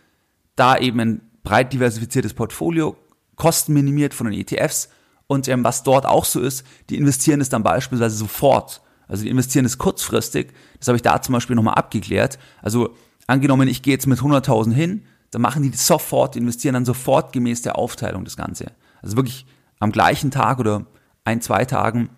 [0.57, 2.97] da eben ein breit diversifiziertes Portfolio,
[3.37, 4.89] Kosten minimiert von den ETFs
[5.35, 8.81] und ähm, was dort auch so ist, die investieren es dann beispielsweise sofort.
[9.07, 10.55] Also die investieren es kurzfristig.
[10.79, 12.39] Das habe ich da zum Beispiel nochmal abgeklärt.
[12.63, 12.95] Also
[13.27, 17.33] angenommen, ich gehe jetzt mit 100.000 hin, dann machen die sofort, die investieren dann sofort
[17.33, 18.73] gemäß der Aufteilung das Ganze.
[19.03, 19.47] Also wirklich
[19.81, 20.87] am gleichen Tag oder
[21.25, 22.11] ein, zwei Tagen,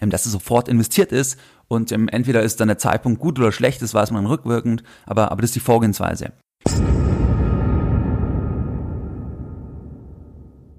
[0.00, 3.52] ähm, dass es sofort investiert ist und ähm, entweder ist dann der Zeitpunkt gut oder
[3.52, 6.32] schlecht, das weiß man rückwirkend, aber, aber das ist die Vorgehensweise.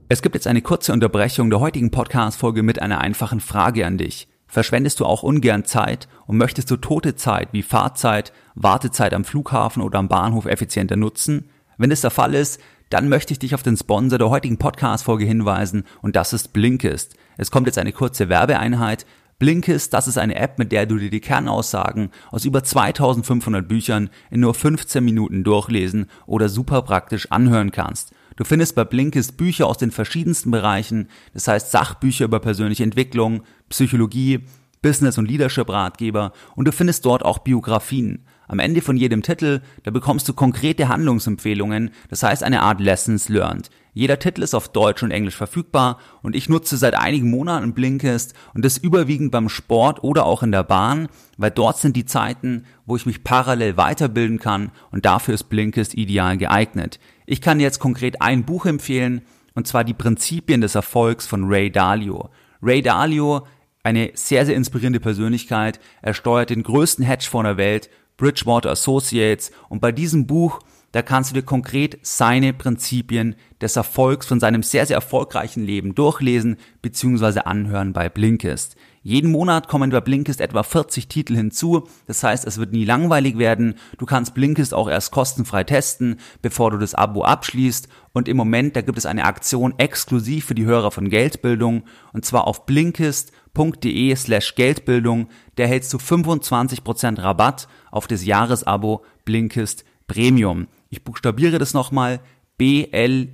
[0.09, 4.29] Es gibt jetzt eine kurze Unterbrechung der heutigen Podcast-Folge mit einer einfachen Frage an dich.
[4.47, 9.83] Verschwendest du auch ungern Zeit und möchtest du tote Zeit wie Fahrzeit, Wartezeit am Flughafen
[9.83, 11.49] oder am Bahnhof effizienter nutzen?
[11.77, 15.25] Wenn das der Fall ist, dann möchte ich dich auf den Sponsor der heutigen Podcast-Folge
[15.25, 17.17] hinweisen und das ist Blinkist.
[17.35, 19.05] Es kommt jetzt eine kurze Werbeeinheit.
[19.39, 24.09] Blinkist, das ist eine App, mit der du dir die Kernaussagen aus über 2500 Büchern
[24.31, 28.13] in nur 15 Minuten durchlesen oder super praktisch anhören kannst.
[28.37, 33.41] Du findest bei Blinkist Bücher aus den verschiedensten Bereichen, das heißt Sachbücher über persönliche Entwicklung,
[33.67, 34.41] Psychologie,
[34.83, 38.25] Business- und Leadership-Ratgeber und du findest dort auch Biografien.
[38.47, 43.27] Am Ende von jedem Titel, da bekommst du konkrete Handlungsempfehlungen, das heißt eine Art Lessons
[43.27, 43.71] Learned.
[43.93, 48.35] Jeder Titel ist auf Deutsch und Englisch verfügbar und ich nutze seit einigen Monaten Blinkist
[48.53, 52.65] und das überwiegend beim Sport oder auch in der Bahn, weil dort sind die Zeiten,
[52.85, 56.99] wo ich mich parallel weiterbilden kann und dafür ist Blinkist ideal geeignet.
[57.29, 59.21] Ich kann jetzt konkret ein Buch empfehlen
[59.53, 62.29] und zwar die Prinzipien des Erfolgs von Ray Dalio.
[62.61, 63.45] Ray Dalio,
[63.83, 69.81] eine sehr, sehr inspirierende Persönlichkeit, er steuert den größten Hedgefonds der Welt, Bridgewater Associates und
[69.81, 74.85] bei diesem Buch da kannst du dir konkret seine Prinzipien des Erfolgs von seinem sehr,
[74.85, 77.41] sehr erfolgreichen Leben durchlesen bzw.
[77.41, 78.75] anhören bei Blinkist.
[79.03, 83.37] Jeden Monat kommen bei Blinkist etwa 40 Titel hinzu, das heißt, es wird nie langweilig
[83.37, 83.75] werden.
[83.97, 88.75] Du kannst Blinkist auch erst kostenfrei testen, bevor du das Abo abschließt und im Moment,
[88.75, 94.15] da gibt es eine Aktion exklusiv für die Hörer von Geldbildung und zwar auf blinkist.de
[94.15, 100.67] slash Geldbildung, da hältst du 25% Rabatt auf das Jahresabo Blinkist Premium.
[100.89, 102.21] Ich buchstabiere das nochmal.
[102.57, 103.29] B-L-I-N-K-I-S-T.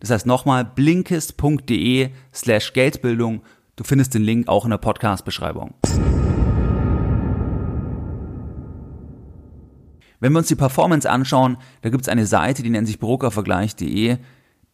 [0.00, 3.42] Das heißt nochmal blinkist.de slash Geldbildung.
[3.76, 5.74] Du findest den Link auch in der Podcast-Beschreibung.
[10.22, 14.18] Wenn wir uns die Performance anschauen, da gibt es eine Seite, die nennt sich brokervergleich.de.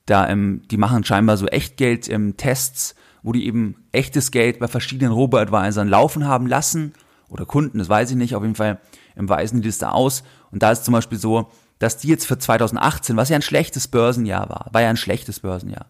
[0.06, 5.12] Da, ähm, die machen scheinbar so Echtgeld-Tests, ähm, wo die eben echtes Geld bei verschiedenen
[5.12, 6.94] Robo-Advisern laufen haben lassen.
[7.28, 8.34] Oder Kunden, das weiß ich nicht.
[8.34, 8.80] Auf jeden Fall
[9.16, 10.24] ähm, weisen die das da aus.
[10.56, 13.88] Und da ist zum Beispiel so, dass die jetzt für 2018, was ja ein schlechtes
[13.88, 15.84] Börsenjahr war, war ja ein schlechtes Börsenjahr.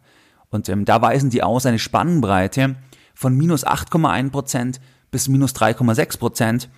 [0.50, 2.74] Und ähm, da weisen die aus eine Spannbreite
[3.14, 4.81] von minus 8,1 Prozent
[5.12, 6.68] bis minus 3,6 Prozent.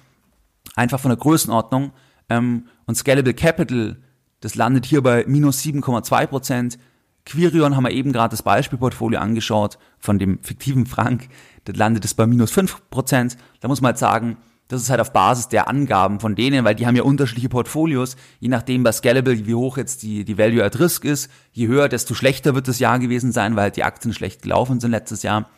[0.77, 1.93] Einfach von der Größenordnung.
[2.29, 3.97] Ähm, und Scalable Capital,
[4.41, 6.79] das landet hier bei minus 7,2 Prozent.
[7.25, 11.31] Quirion haben wir eben gerade das Beispielportfolio angeschaut von dem fiktiven Frank.
[11.65, 13.39] Das landet es bei minus 5 Prozent.
[13.61, 14.37] Da muss man halt sagen,
[14.69, 18.17] das ist halt auf Basis der Angaben von denen, weil die haben ja unterschiedliche Portfolios.
[18.39, 21.89] Je nachdem bei Scalable, wie hoch jetzt die, die Value at Risk ist, je höher,
[21.89, 25.23] desto schlechter wird das Jahr gewesen sein, weil halt die Aktien schlecht gelaufen sind letztes
[25.23, 25.49] Jahr.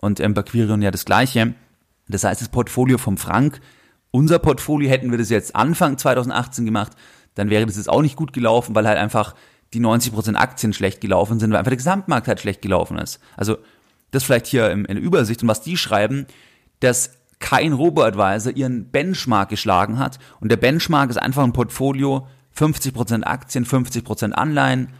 [0.00, 1.54] Und ähm, bei Quirion ja das Gleiche.
[2.08, 3.60] Das heißt, das Portfolio vom Frank,
[4.12, 6.92] unser Portfolio, hätten wir das jetzt Anfang 2018 gemacht,
[7.34, 9.34] dann wäre das jetzt auch nicht gut gelaufen, weil halt einfach
[9.72, 13.20] die 90% Aktien schlecht gelaufen sind, weil einfach der Gesamtmarkt halt schlecht gelaufen ist.
[13.36, 13.58] Also
[14.10, 16.26] das vielleicht hier in, in Übersicht und was die schreiben,
[16.80, 20.18] dass kein Robo-Advisor ihren Benchmark geschlagen hat.
[20.40, 24.90] Und der Benchmark ist einfach ein Portfolio, 50% Aktien, 50% Anleihen.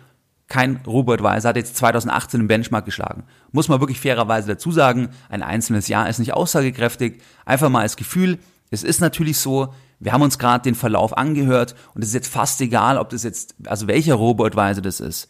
[0.49, 3.25] Kein Robo-Advisor hat jetzt 2018 den Benchmark geschlagen.
[3.53, 7.23] Muss man wirklich fairerweise dazu sagen, ein einzelnes Jahr ist nicht aussagekräftig.
[7.45, 8.39] Einfach mal als Gefühl.
[8.71, 12.33] Es ist natürlich so, wir haben uns gerade den Verlauf angehört und es ist jetzt
[12.33, 15.29] fast egal, ob das jetzt, also welcher Robo-Advisor das ist.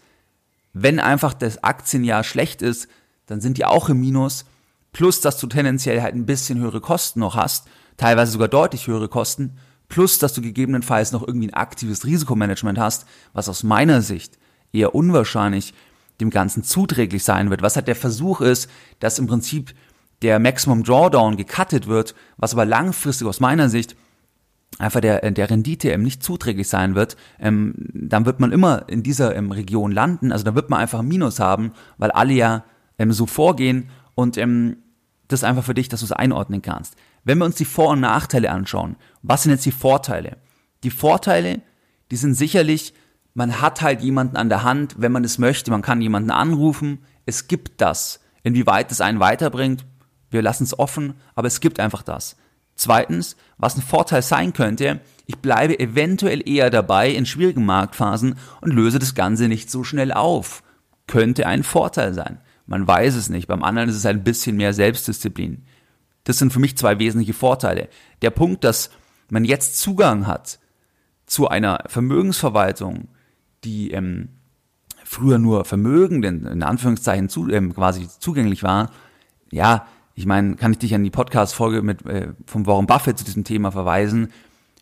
[0.73, 2.89] Wenn einfach das Aktienjahr schlecht ist,
[3.27, 4.45] dann sind die auch im Minus
[4.93, 9.09] plus dass du tendenziell halt ein bisschen höhere Kosten noch hast, teilweise sogar deutlich höhere
[9.09, 9.57] Kosten,
[9.89, 14.39] plus dass du gegebenenfalls noch irgendwie ein aktives Risikomanagement hast, was aus meiner Sicht
[14.73, 15.75] eher unwahrscheinlich
[16.21, 17.63] dem Ganzen zuträglich sein wird.
[17.63, 19.75] Was halt der Versuch ist, dass im Prinzip
[20.23, 23.97] der Maximum Drawdown gecuttet wird, was aber langfristig aus meiner Sicht
[24.79, 29.03] einfach der, der Rendite eben nicht zuträglich sein wird, ähm, dann wird man immer in
[29.03, 30.31] dieser ähm, Region landen.
[30.31, 32.65] Also da wird man einfach ein Minus haben, weil alle ja
[32.99, 33.89] ähm, so vorgehen
[34.21, 34.77] und ähm,
[35.29, 36.95] das ist einfach für dich, dass du es einordnen kannst.
[37.25, 40.37] Wenn wir uns die Vor- und Nachteile anschauen, was sind jetzt die Vorteile?
[40.83, 41.63] Die Vorteile,
[42.11, 42.95] die sind sicherlich,
[43.35, 46.99] man hat halt jemanden an der Hand, wenn man es möchte, man kann jemanden anrufen,
[47.27, 48.21] es gibt das.
[48.43, 49.87] Inwieweit es einen weiterbringt,
[50.31, 52.37] wir lassen es offen, aber es gibt einfach das.
[52.75, 58.73] Zweitens, was ein Vorteil sein könnte, ich bleibe eventuell eher dabei in schwierigen Marktphasen und
[58.73, 60.63] löse das Ganze nicht so schnell auf.
[61.07, 62.41] Könnte ein Vorteil sein.
[62.71, 63.49] Man weiß es nicht.
[63.49, 65.65] Beim anderen ist es ein bisschen mehr Selbstdisziplin.
[66.23, 67.89] Das sind für mich zwei wesentliche Vorteile.
[68.23, 68.91] Der Punkt, dass
[69.29, 70.61] man jetzt Zugang hat
[71.27, 73.09] zu einer Vermögensverwaltung,
[73.65, 74.29] die ähm,
[75.05, 78.93] früher nur Vermögenden in Anführungszeichen zu, ähm, quasi zugänglich war,
[79.51, 83.25] ja, ich meine, kann ich dich an die Podcast-Folge mit äh, von Warren Buffett zu
[83.25, 84.29] diesem Thema verweisen.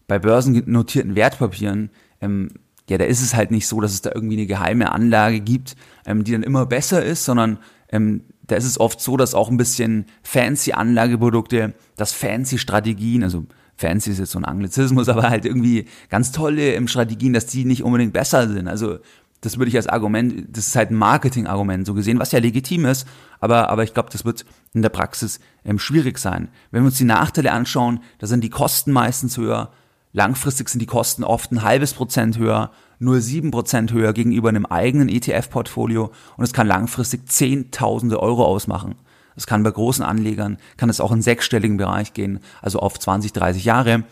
[0.06, 1.88] Bei börsennotierten Wertpapieren,
[2.20, 2.50] ähm,
[2.90, 5.74] ja, da ist es halt nicht so, dass es da irgendwie eine geheime Anlage gibt,
[6.04, 7.58] ähm, die dann immer besser ist, sondern
[7.90, 13.22] ähm, da ist es oft so, dass auch ein bisschen fancy Anlageprodukte, dass fancy Strategien,
[13.22, 13.46] also
[13.76, 17.64] fancy ist jetzt so ein Anglizismus, aber halt irgendwie ganz tolle ähm, Strategien, dass die
[17.64, 18.68] nicht unbedingt besser sind.
[18.68, 18.98] Also
[19.40, 22.84] das würde ich als Argument, das ist halt ein Marketing-Argument so gesehen, was ja legitim
[22.86, 23.06] ist,
[23.38, 26.48] aber, aber ich glaube, das wird in der Praxis ähm, schwierig sein.
[26.70, 29.70] Wenn wir uns die Nachteile anschauen, da sind die Kosten meistens höher,
[30.12, 34.66] langfristig sind die Kosten oft ein halbes Prozent höher, nur sieben Prozent höher gegenüber einem
[34.66, 38.96] eigenen ETF-Portfolio und es kann langfristig Zehntausende Euro ausmachen.
[39.36, 43.32] Es kann bei großen Anlegern, kann es auch in sechsstelligen Bereich gehen, also auf 20,
[43.32, 44.04] 30 Jahre.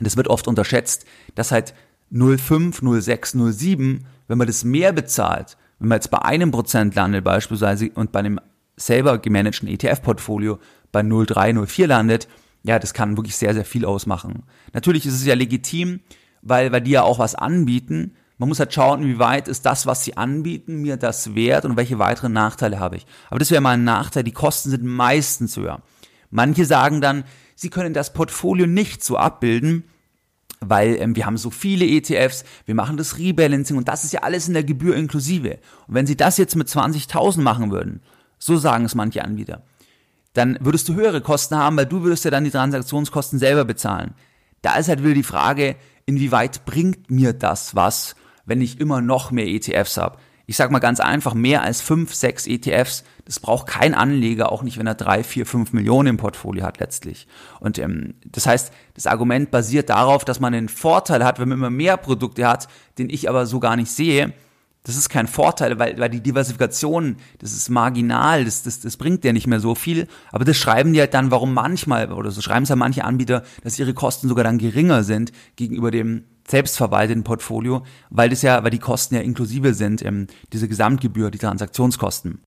[0.00, 1.74] Und es wird oft unterschätzt, dass halt
[2.10, 7.24] 0,5, 0,6, 0,7, wenn man das mehr bezahlt, wenn man jetzt bei einem Prozent landet
[7.24, 8.40] beispielsweise und bei einem
[8.76, 10.58] selber gemanagten ETF-Portfolio
[10.90, 12.28] bei 0,3, 0,4 landet,
[12.62, 14.44] ja, das kann wirklich sehr, sehr viel ausmachen.
[14.72, 16.00] Natürlich ist es ja legitim,
[16.42, 18.14] weil, weil die ja auch was anbieten.
[18.42, 21.76] Man muss halt schauen, wie weit ist das, was sie anbieten, mir das wert und
[21.76, 23.06] welche weiteren Nachteile habe ich.
[23.30, 24.24] Aber das wäre mal ein Nachteil.
[24.24, 25.80] Die Kosten sind meistens höher.
[26.28, 27.22] Manche sagen dann,
[27.54, 29.84] sie können das Portfolio nicht so abbilden,
[30.58, 34.24] weil ähm, wir haben so viele ETFs, wir machen das Rebalancing und das ist ja
[34.24, 35.60] alles in der Gebühr inklusive.
[35.86, 38.02] Und wenn Sie das jetzt mit 20.000 machen würden,
[38.40, 39.62] so sagen es manche Anbieter,
[40.32, 44.14] dann würdest du höhere Kosten haben, weil du würdest ja dann die Transaktionskosten selber bezahlen.
[44.62, 45.76] Da ist halt wieder die Frage,
[46.06, 50.18] inwieweit bringt mir das was, wenn ich immer noch mehr ETFs habe?
[50.46, 54.62] Ich sag mal ganz einfach, mehr als fünf, sechs ETFs, das braucht kein Anleger, auch
[54.62, 57.28] nicht, wenn er drei, vier, fünf Millionen im Portfolio hat letztlich.
[57.60, 61.58] Und ähm, das heißt, das Argument basiert darauf, dass man einen Vorteil hat, wenn man
[61.58, 64.32] immer mehr Produkte hat, den ich aber so gar nicht sehe.
[64.84, 69.24] Das ist kein Vorteil, weil, weil die Diversifikation, das ist marginal, das, das, das bringt
[69.24, 70.08] ja nicht mehr so viel.
[70.32, 73.44] Aber das schreiben die halt dann, warum manchmal, oder so schreiben es ja manche Anbieter,
[73.62, 78.70] dass ihre Kosten sogar dann geringer sind gegenüber dem selbstverwalteten Portfolio, weil das ja, weil
[78.70, 82.42] die Kosten ja inklusive sind, ähm, diese Gesamtgebühr, die Transaktionskosten.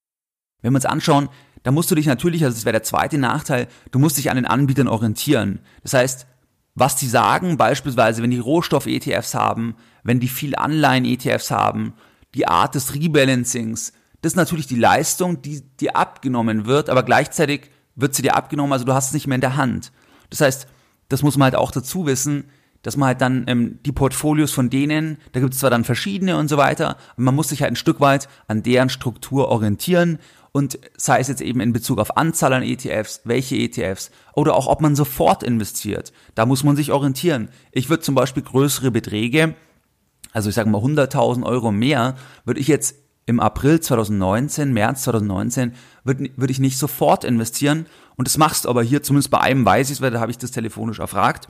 [0.61, 1.29] Wenn wir uns anschauen,
[1.63, 4.35] da musst du dich natürlich, also das wäre der zweite Nachteil, du musst dich an
[4.35, 5.59] den Anbietern orientieren.
[5.83, 6.27] Das heißt,
[6.75, 11.93] was die sagen, beispielsweise, wenn die Rohstoff-ETFs haben, wenn die viel Anleihen-ETFs haben,
[12.33, 17.71] die Art des Rebalancings, das ist natürlich die Leistung, die dir abgenommen wird, aber gleichzeitig
[17.95, 19.91] wird sie dir abgenommen, also du hast es nicht mehr in der Hand.
[20.29, 20.67] Das heißt,
[21.09, 22.49] das muss man halt auch dazu wissen,
[22.85, 26.37] dass man halt dann ähm, die Portfolios von denen, da gibt es zwar dann verschiedene
[26.37, 30.19] und so weiter, aber man muss sich halt ein Stück weit an deren Struktur orientieren
[30.51, 34.67] und sei es jetzt eben in Bezug auf Anzahl an ETFs, welche ETFs oder auch
[34.67, 36.13] ob man sofort investiert.
[36.35, 37.49] Da muss man sich orientieren.
[37.71, 39.55] Ich würde zum Beispiel größere Beträge,
[40.31, 42.13] also ich sage mal 100.000 Euro mehr,
[42.45, 47.87] würde ich jetzt im April 2019, März 2019, würde würd ich nicht sofort investieren.
[48.15, 50.29] Und das machst du aber hier, zumindest bei einem weiß ich es, weil da habe
[50.29, 51.47] ich das telefonisch erfragt.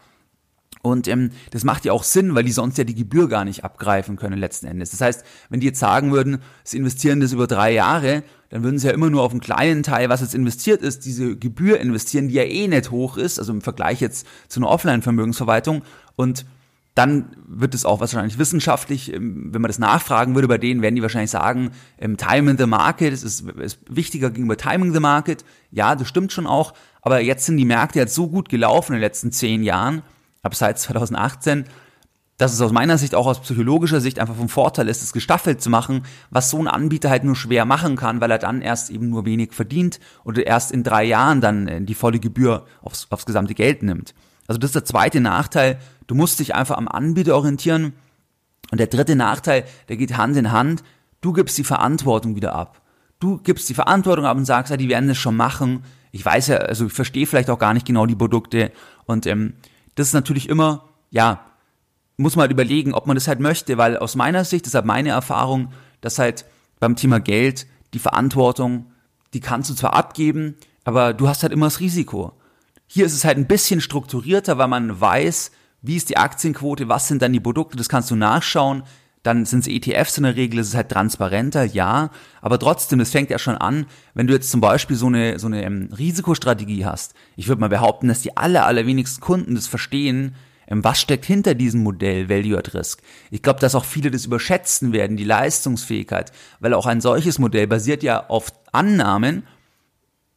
[0.85, 3.63] Und ähm, das macht ja auch Sinn, weil die sonst ja die Gebühr gar nicht
[3.63, 4.91] abgreifen können letzten Endes.
[4.91, 8.77] Das heißt, wenn die jetzt sagen würden, sie investieren das über drei Jahre, dann würden
[8.77, 12.27] sie ja immer nur auf einen kleinen Teil, was jetzt investiert ist, diese Gebühr investieren,
[12.27, 15.81] die ja eh nicht hoch ist, also im Vergleich jetzt zu einer Offline-Vermögensverwaltung.
[16.15, 16.45] Und
[16.93, 20.95] dann wird es auch wahrscheinlich wissenschaftlich, ähm, wenn man das nachfragen würde bei denen, werden
[20.95, 25.45] die wahrscheinlich sagen, ähm, Timing the Market ist, ist wichtiger gegenüber Timing the Market.
[25.71, 26.75] Ja, das stimmt schon auch.
[27.01, 30.03] Aber jetzt sind die Märkte jetzt so gut gelaufen in den letzten zehn Jahren,
[30.45, 31.65] ab seit 2018,
[32.37, 35.61] dass es aus meiner Sicht auch aus psychologischer Sicht einfach vom Vorteil ist, es gestaffelt
[35.61, 38.89] zu machen, was so ein Anbieter halt nur schwer machen kann, weil er dann erst
[38.89, 43.07] eben nur wenig verdient oder erst in drei Jahren dann äh, die volle Gebühr aufs,
[43.09, 44.13] aufs gesamte Geld nimmt.
[44.47, 45.79] Also das ist der zweite Nachteil.
[46.07, 47.93] Du musst dich einfach am Anbieter orientieren.
[48.71, 50.83] Und der dritte Nachteil, der geht Hand in Hand.
[51.21, 52.81] Du gibst die Verantwortung wieder ab.
[53.19, 55.83] Du gibst die Verantwortung ab und sagst, ja, die werden das schon machen
[56.15, 58.71] ich weiß ja, also ich verstehe vielleicht auch gar nicht genau die Produkte
[59.05, 59.55] und ähm,
[59.95, 61.45] das ist natürlich immer, ja,
[62.17, 65.09] muss man halt überlegen, ob man das halt möchte, weil aus meiner Sicht, deshalb meine
[65.09, 66.45] Erfahrung, dass halt
[66.79, 68.91] beim Thema Geld die Verantwortung,
[69.33, 72.33] die kannst du zwar abgeben, aber du hast halt immer das Risiko.
[72.87, 77.07] Hier ist es halt ein bisschen strukturierter, weil man weiß, wie ist die Aktienquote, was
[77.07, 78.83] sind dann die Produkte, das kannst du nachschauen.
[79.25, 82.11] Dann sind es ETFs in der Regel, es ist halt transparenter, ja.
[82.41, 85.47] Aber trotzdem, es fängt ja schon an, wenn du jetzt zum Beispiel so eine, so
[85.47, 87.15] eine ähm, Risikostrategie hast.
[87.35, 90.35] Ich würde mal behaupten, dass die aller, allerwenigsten Kunden das verstehen,
[90.67, 93.01] ähm, was steckt hinter diesem Modell Value at Risk.
[93.31, 97.65] Ich glaube, dass auch viele das überschätzen werden, die Leistungsfähigkeit, weil auch ein solches Modell
[97.65, 99.41] basiert ja auf Annahmen,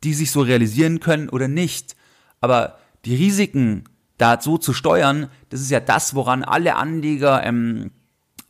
[0.03, 1.95] die sich so realisieren können oder nicht.
[2.41, 3.85] Aber die Risiken
[4.17, 7.91] da so zu steuern, das ist ja das, woran alle Anleger, ähm,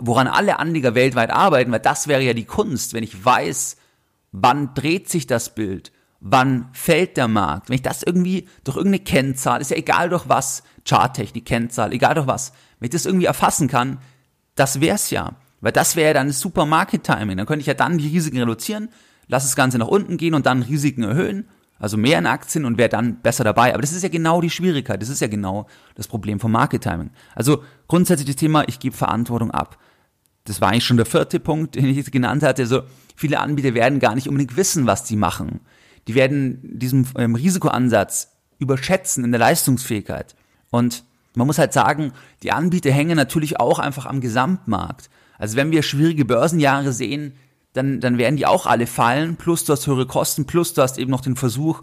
[0.01, 3.77] woran alle Anleger weltweit arbeiten, weil das wäre ja die Kunst, wenn ich weiß,
[4.33, 9.05] wann dreht sich das Bild, wann fällt der Markt, wenn ich das irgendwie durch irgendeine
[9.05, 13.27] Kennzahl, ist ja egal durch was, Charttechnik, Kennzahl, egal durch was, wenn ich das irgendwie
[13.27, 13.99] erfassen kann,
[14.55, 15.33] das wär's ja.
[15.61, 17.37] Weil das wäre ja dann super Market Timing.
[17.37, 18.91] Dann könnte ich ja dann die Risiken reduzieren,
[19.27, 22.79] lass das Ganze nach unten gehen und dann Risiken erhöhen also mehr in Aktien und
[22.79, 23.73] wäre dann besser dabei.
[23.73, 26.83] Aber das ist ja genau die Schwierigkeit, das ist ja genau das Problem vom Market
[26.83, 27.11] Timing.
[27.35, 29.79] Also grundsätzlich das Thema, ich gebe Verantwortung ab.
[30.49, 32.63] Das war eigentlich schon der vierte Punkt, den ich jetzt genannt hatte.
[32.63, 32.83] Also
[33.15, 35.61] viele Anbieter werden gar nicht unbedingt wissen, was sie machen.
[36.07, 40.35] Die werden diesen ähm, Risikoansatz überschätzen in der Leistungsfähigkeit.
[40.71, 45.11] Und man muss halt sagen, die Anbieter hängen natürlich auch einfach am Gesamtmarkt.
[45.39, 47.35] Also wenn wir schwierige Börsenjahre sehen,
[47.75, 50.99] dann, dann werden die auch alle fallen, plus du hast höhere Kosten, plus du hast
[50.99, 51.83] eben noch den Versuch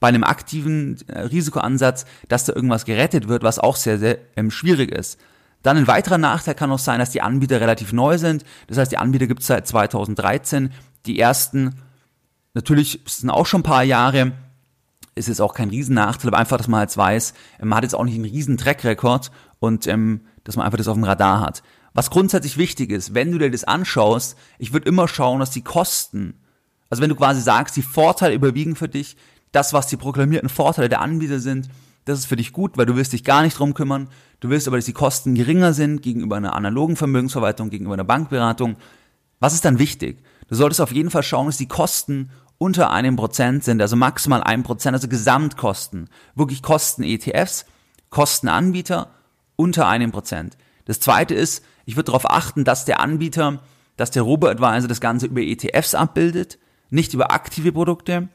[0.00, 4.50] bei einem aktiven äh, Risikoansatz, dass da irgendwas gerettet wird, was auch sehr, sehr ähm,
[4.50, 5.18] schwierig ist.
[5.66, 8.44] Dann ein weiterer Nachteil kann auch sein, dass die Anbieter relativ neu sind.
[8.68, 10.70] Das heißt, die Anbieter gibt es seit 2013.
[11.06, 11.74] Die ersten,
[12.54, 14.30] natürlich sind auch schon ein paar Jahre,
[15.16, 18.04] ist jetzt auch kein Riesennachteil, aber einfach, dass man jetzt weiß, man hat jetzt auch
[18.04, 21.64] nicht einen riesen Track-Record und ähm, dass man einfach das auf dem Radar hat.
[21.94, 25.64] Was grundsätzlich wichtig ist, wenn du dir das anschaust, ich würde immer schauen, dass die
[25.64, 26.44] Kosten,
[26.90, 29.16] also wenn du quasi sagst, die Vorteile überwiegen für dich,
[29.50, 31.68] das, was die proklamierten Vorteile der Anbieter sind,
[32.06, 34.08] das ist für dich gut, weil du willst dich gar nicht drum kümmern.
[34.40, 38.76] Du willst aber, dass die Kosten geringer sind gegenüber einer analogen Vermögensverwaltung, gegenüber einer Bankberatung.
[39.40, 40.22] Was ist dann wichtig?
[40.48, 44.42] Du solltest auf jeden Fall schauen, dass die Kosten unter einem Prozent sind, also maximal
[44.42, 46.08] ein Prozent, also Gesamtkosten.
[46.36, 47.66] Wirklich Kosten ETFs,
[48.08, 49.10] Kosten Anbieter
[49.56, 50.56] unter einem Prozent.
[50.84, 53.60] Das zweite ist, ich würde darauf achten, dass der Anbieter,
[53.96, 58.28] dass der Robo-Advisor das Ganze über ETFs abbildet, nicht über aktive Produkte.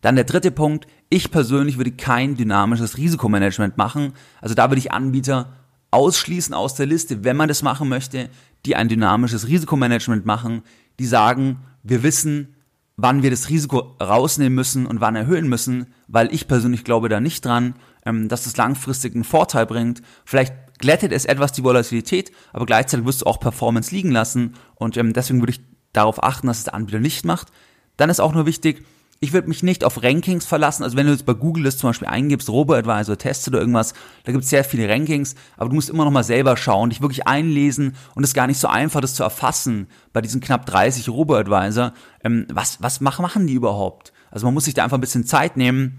[0.00, 4.12] Dann der dritte Punkt, ich persönlich würde kein dynamisches Risikomanagement machen.
[4.40, 5.52] Also da würde ich Anbieter
[5.90, 8.28] ausschließen aus der Liste, wenn man das machen möchte,
[8.66, 10.62] die ein dynamisches Risikomanagement machen,
[10.98, 12.54] die sagen, wir wissen,
[12.96, 17.20] wann wir das Risiko rausnehmen müssen und wann erhöhen müssen, weil ich persönlich glaube da
[17.20, 20.02] nicht dran, ähm, dass das langfristig einen Vorteil bringt.
[20.24, 24.96] Vielleicht glättet es etwas die Volatilität, aber gleichzeitig wirst du auch Performance liegen lassen und
[24.96, 25.60] ähm, deswegen würde ich
[25.92, 27.48] darauf achten, dass es der Anbieter nicht macht.
[27.96, 28.84] Dann ist auch nur wichtig,
[29.20, 30.84] ich würde mich nicht auf Rankings verlassen.
[30.84, 34.32] Also wenn du jetzt bei Google das zum Beispiel eingibst, Robo-Advisor, Test oder irgendwas, da
[34.32, 37.26] gibt es sehr viele Rankings, aber du musst immer noch mal selber schauen, dich wirklich
[37.26, 41.08] einlesen und es ist gar nicht so einfach, das zu erfassen bei diesen knapp 30
[41.08, 41.92] Robo-Advisor.
[42.22, 44.12] Ähm, was, was machen die überhaupt?
[44.30, 45.98] Also man muss sich da einfach ein bisschen Zeit nehmen,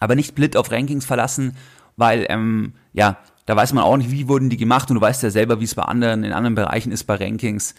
[0.00, 1.56] aber nicht blind auf Rankings verlassen,
[1.96, 5.22] weil ähm, ja, da weiß man auch nicht, wie wurden die gemacht und du weißt
[5.22, 7.74] ja selber, wie es bei anderen, in anderen Bereichen ist bei Rankings.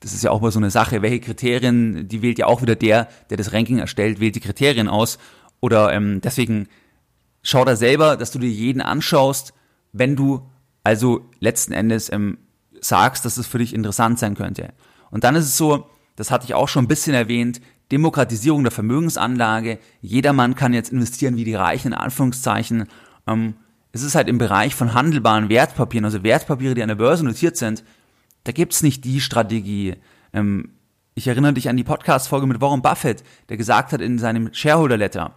[0.00, 2.74] Das ist ja auch mal so eine Sache, welche Kriterien, die wählt ja auch wieder
[2.74, 5.18] der, der das Ranking erstellt, wählt die Kriterien aus.
[5.60, 6.68] Oder ähm, deswegen
[7.42, 9.52] schau da selber, dass du dir jeden anschaust,
[9.92, 10.48] wenn du
[10.82, 12.38] also letzten Endes ähm,
[12.80, 14.72] sagst, dass es für dich interessant sein könnte.
[15.10, 15.86] Und dann ist es so,
[16.16, 17.60] das hatte ich auch schon ein bisschen erwähnt,
[17.92, 19.78] Demokratisierung der Vermögensanlage.
[20.00, 22.86] Jedermann kann jetzt investieren wie die Reichen in Anführungszeichen.
[23.26, 23.54] Ähm,
[23.92, 27.56] es ist halt im Bereich von handelbaren Wertpapieren, also Wertpapiere, die an der Börse notiert
[27.56, 27.82] sind,
[28.50, 29.94] da gibt's nicht die Strategie.
[30.32, 30.70] Ähm,
[31.14, 35.36] ich erinnere dich an die Podcast-Folge mit Warren Buffett, der gesagt hat in seinem Shareholder-Letter,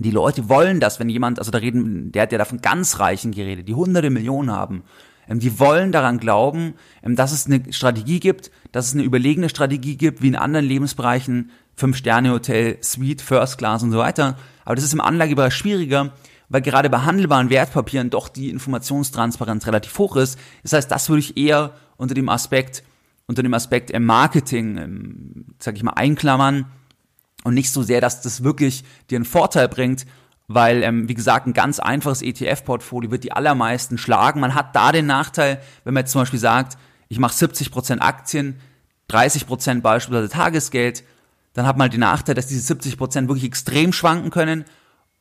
[0.00, 3.30] die Leute wollen das, wenn jemand, also da reden, der hat ja davon ganz Reichen
[3.30, 4.82] geredet, die hunderte Millionen haben,
[5.28, 9.48] ähm, die wollen daran glauben, ähm, dass es eine Strategie gibt, dass es eine überlegene
[9.48, 14.36] Strategie gibt, wie in anderen Lebensbereichen, Fünf-Sterne-Hotel, Suite, First Class und so weiter.
[14.64, 16.10] Aber das ist im Anlagebereich schwieriger,
[16.48, 20.38] weil gerade bei handelbaren Wertpapieren doch die Informationstransparenz relativ hoch ist.
[20.64, 22.82] Das heißt, das würde ich eher unter dem Aspekt,
[23.26, 26.66] unter dem Aspekt im Marketing, im, sag ich mal, einklammern
[27.44, 30.06] und nicht so sehr, dass das wirklich dir einen Vorteil bringt,
[30.48, 34.40] weil, ähm, wie gesagt, ein ganz einfaches ETF-Portfolio wird die allermeisten schlagen.
[34.40, 36.76] Man hat da den Nachteil, wenn man jetzt zum Beispiel sagt,
[37.08, 38.58] ich mache 70% Aktien,
[39.10, 41.04] 30% beispielsweise Tagesgeld,
[41.52, 44.64] dann hat man halt den Nachteil, dass diese 70 Prozent wirklich extrem schwanken können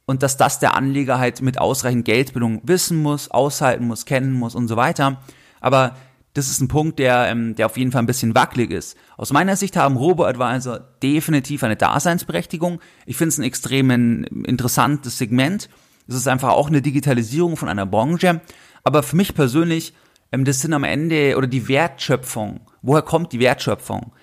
[0.05, 4.55] und dass das der Anleger halt mit ausreichend Geldbildung wissen muss, aushalten muss, kennen muss
[4.55, 5.21] und so weiter.
[5.59, 5.95] Aber
[6.33, 8.97] das ist ein Punkt, der, ähm, der auf jeden Fall ein bisschen wackelig ist.
[9.17, 12.79] Aus meiner Sicht haben Robo-Advisor definitiv eine Daseinsberechtigung.
[13.05, 15.69] Ich finde es ein extrem interessantes Segment.
[16.07, 18.41] Es ist einfach auch eine Digitalisierung von einer Branche.
[18.83, 19.93] Aber für mich persönlich,
[20.31, 22.61] ähm, das sind am Ende, oder die Wertschöpfung.
[22.81, 24.13] Woher kommt die Wertschöpfung?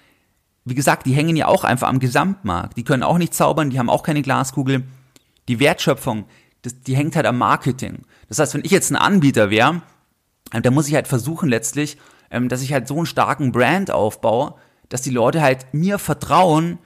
[0.64, 2.76] Wie gesagt, die hängen ja auch einfach am Gesamtmarkt.
[2.76, 4.84] Die können auch nicht zaubern, die haben auch keine Glaskugel.
[5.46, 6.24] Die Wertschöpfung,
[6.62, 8.02] das, die hängt halt am Marketing.
[8.28, 9.82] Das heißt, wenn ich jetzt ein Anbieter wäre,
[10.52, 11.98] da muss ich halt versuchen letztlich,
[12.30, 14.54] ähm, dass ich halt so einen starken Brand aufbaue,
[14.88, 16.78] dass die Leute halt mir vertrauen,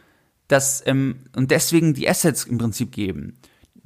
[0.48, 3.38] dass ähm, und deswegen die Assets im Prinzip geben.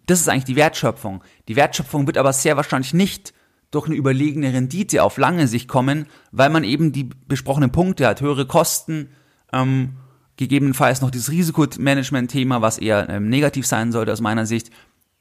[0.06, 1.22] Das ist eigentlich die Wertschöpfung.
[1.48, 3.34] Die Wertschöpfung wird aber sehr wahrscheinlich nicht
[3.70, 8.20] durch eine überlegene Rendite auf lange Sicht kommen, weil man eben die besprochenen Punkte hat,
[8.20, 9.10] höhere Kosten,
[9.52, 9.96] ähm,
[10.36, 14.70] gegebenenfalls noch dieses Risikomanagement-Thema, was eher ähm, negativ sein sollte aus meiner Sicht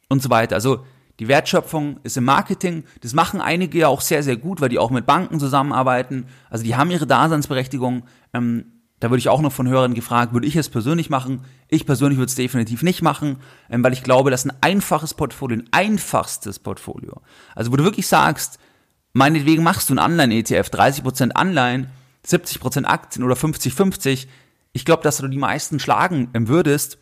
[0.10, 0.56] und so weiter.
[0.56, 0.86] Also
[1.20, 2.84] die Wertschöpfung ist im Marketing.
[3.02, 6.26] Das machen einige ja auch sehr, sehr gut, weil die auch mit Banken zusammenarbeiten.
[6.50, 8.04] Also die haben ihre Daseinsberechtigung.
[8.34, 8.66] Ähm,
[9.00, 11.42] da würde ich auch noch von Hörern gefragt, würde ich es persönlich machen?
[11.68, 13.38] Ich persönlich würde es definitiv nicht machen,
[13.70, 17.22] ähm, weil ich glaube, dass ein einfaches Portfolio, ein einfachstes Portfolio,
[17.56, 18.58] also wo du wirklich sagst,
[19.14, 21.88] meinetwegen machst du ein Anleihen-ETF, 30% Anleihen,
[22.26, 24.28] 70% Aktien oder 50-50,
[24.72, 26.98] ich glaube, dass du die meisten schlagen ähm, würdest,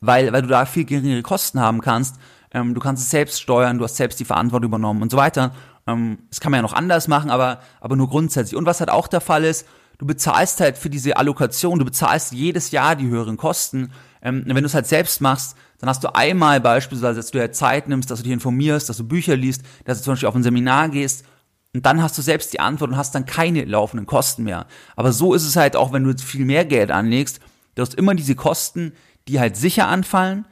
[0.00, 2.16] weil, weil du da viel geringere Kosten haben kannst
[2.52, 5.52] ähm, du kannst es selbst steuern, du hast selbst die Verantwortung übernommen und so weiter.
[5.86, 8.56] Ähm, das kann man ja noch anders machen, aber, aber nur grundsätzlich.
[8.56, 9.66] Und was halt auch der Fall ist,
[9.98, 13.92] du bezahlst halt für diese Allokation, du bezahlst jedes Jahr die höheren Kosten.
[14.22, 17.52] Ähm, wenn du es halt selbst machst, dann hast du einmal beispielsweise, dass du dir
[17.52, 20.34] Zeit nimmst, dass du dich informierst, dass du Bücher liest, dass du zum Beispiel auf
[20.34, 21.24] ein Seminar gehst
[21.72, 24.66] und dann hast du selbst die Antwort und hast dann keine laufenden Kosten mehr.
[24.96, 27.40] Aber so ist es halt auch, wenn du jetzt viel mehr Geld anlegst,
[27.74, 28.92] du hast immer diese Kosten,
[29.28, 30.46] die halt sicher anfallen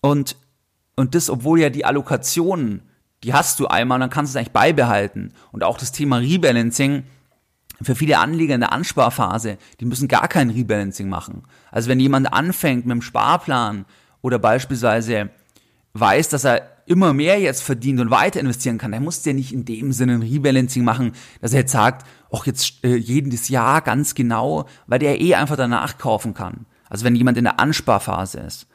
[0.00, 0.36] und
[0.98, 2.82] und das, obwohl ja die Allokationen,
[3.22, 5.32] die hast du einmal, dann kannst du es eigentlich beibehalten.
[5.52, 7.04] Und auch das Thema Rebalancing,
[7.80, 11.44] für viele Anleger in der Ansparphase, die müssen gar kein Rebalancing machen.
[11.70, 13.84] Also wenn jemand anfängt mit dem Sparplan
[14.22, 15.30] oder beispielsweise
[15.92, 19.52] weiß, dass er immer mehr jetzt verdient und weiter investieren kann, dann muss der nicht
[19.52, 23.82] in dem Sinne ein Rebalancing machen, dass er jetzt sagt, auch jetzt äh, jedes Jahr
[23.82, 26.66] ganz genau, weil der eh einfach danach kaufen kann.
[26.90, 28.66] Also wenn jemand in der Ansparphase ist.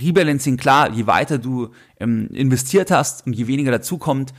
[0.00, 1.68] Rebalancing, klar, je weiter du
[2.00, 4.32] ähm, investiert hast und je weniger dazukommt,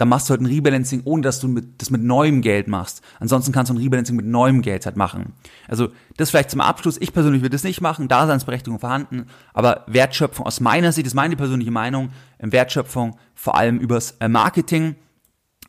[0.00, 3.02] dann machst du halt ein Rebalancing, ohne dass du mit, das mit neuem Geld machst.
[3.18, 5.34] Ansonsten kannst du ein Rebalancing mit neuem Geld halt machen.
[5.68, 6.96] Also das vielleicht zum Abschluss.
[6.98, 11.36] Ich persönlich würde das nicht machen, Daseinsberechtigung vorhanden, aber Wertschöpfung aus meiner Sicht, ist meine
[11.36, 14.94] persönliche Meinung, ähm, Wertschöpfung vor allem übers äh, Marketing,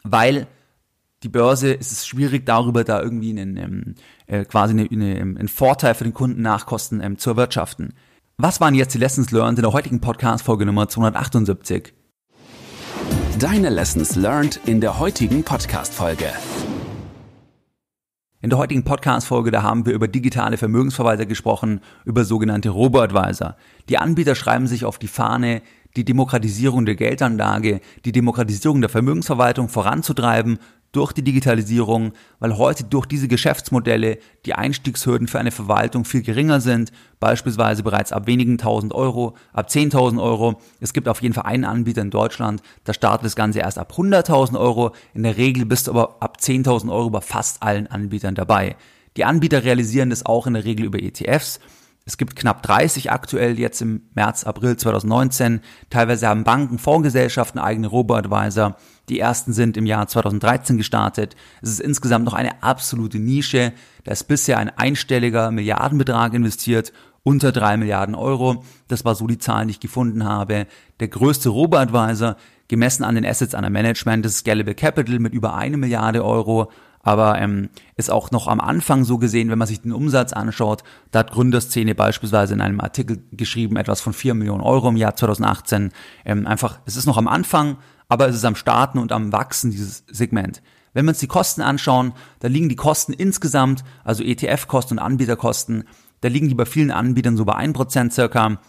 [0.04, 0.48] weil
[1.24, 3.96] die Börse ist es schwierig, darüber da irgendwie einen, ähm,
[4.28, 7.94] äh, quasi eine, eine, einen Vorteil für den Kunden nachkosten ähm, zu erwirtschaften.
[8.44, 11.94] Was waren jetzt die Lessons learned in der heutigen Podcast-Folge Nummer 278?
[13.38, 16.26] Deine Lessons learned in der heutigen Podcast-Folge.
[18.42, 23.58] In der heutigen Podcast-Folge, da haben wir über digitale Vermögensverwalter gesprochen, über sogenannte Robo-Advisor.
[23.90, 25.62] Die Anbieter schreiben sich auf die Fahne,
[25.96, 30.58] die Demokratisierung der Geldanlage, die Demokratisierung der Vermögensverwaltung voranzutreiben
[30.92, 36.60] durch die Digitalisierung, weil heute durch diese Geschäftsmodelle die Einstiegshürden für eine Verwaltung viel geringer
[36.60, 40.62] sind, beispielsweise bereits ab wenigen tausend Euro, ab 10.000 Euro.
[40.80, 43.94] Es gibt auf jeden Fall einen Anbieter in Deutschland, da startet das Ganze erst ab
[43.96, 44.92] 100.000 Euro.
[45.14, 48.76] In der Regel bist du aber ab 10.000 Euro bei fast allen Anbietern dabei.
[49.18, 51.60] Die Anbieter realisieren das auch in der Regel über ETFs.
[52.06, 55.62] Es gibt knapp 30 aktuell jetzt im März, April 2019.
[55.90, 58.76] Teilweise haben Banken, Fondsgesellschaften eigene Robo-Advisor.
[59.10, 61.36] Die ersten sind im Jahr 2013 gestartet.
[61.62, 63.74] Es ist insgesamt noch eine absolute Nische.
[64.04, 66.94] Da ist bisher ein einstelliger Milliardenbetrag investiert,
[67.24, 68.64] unter drei Milliarden Euro.
[68.88, 70.66] Das war so die Zahl, die ich gefunden habe.
[71.00, 72.36] Der größte Robo-Advisor,
[72.68, 76.72] gemessen an den Assets under Management, ist Scalable Capital mit über eine Milliarde Euro
[77.04, 80.84] aber ähm, ist auch noch am Anfang so gesehen, wenn man sich den Umsatz anschaut,
[81.12, 85.16] da hat Gründerszene beispielsweise in einem Artikel geschrieben, etwas von 4 Millionen Euro im Jahr
[85.16, 85.92] 2018.
[86.26, 87.78] Ähm, einfach, es ist noch am Anfang,
[88.12, 90.62] aber es ist am Starten und am Wachsen, dieses Segment.
[90.92, 95.86] Wenn wir uns die Kosten anschauen, da liegen die Kosten insgesamt, also ETF-Kosten und Anbieterkosten,
[96.20, 98.60] da liegen die bei vielen Anbietern so bei 1% circa.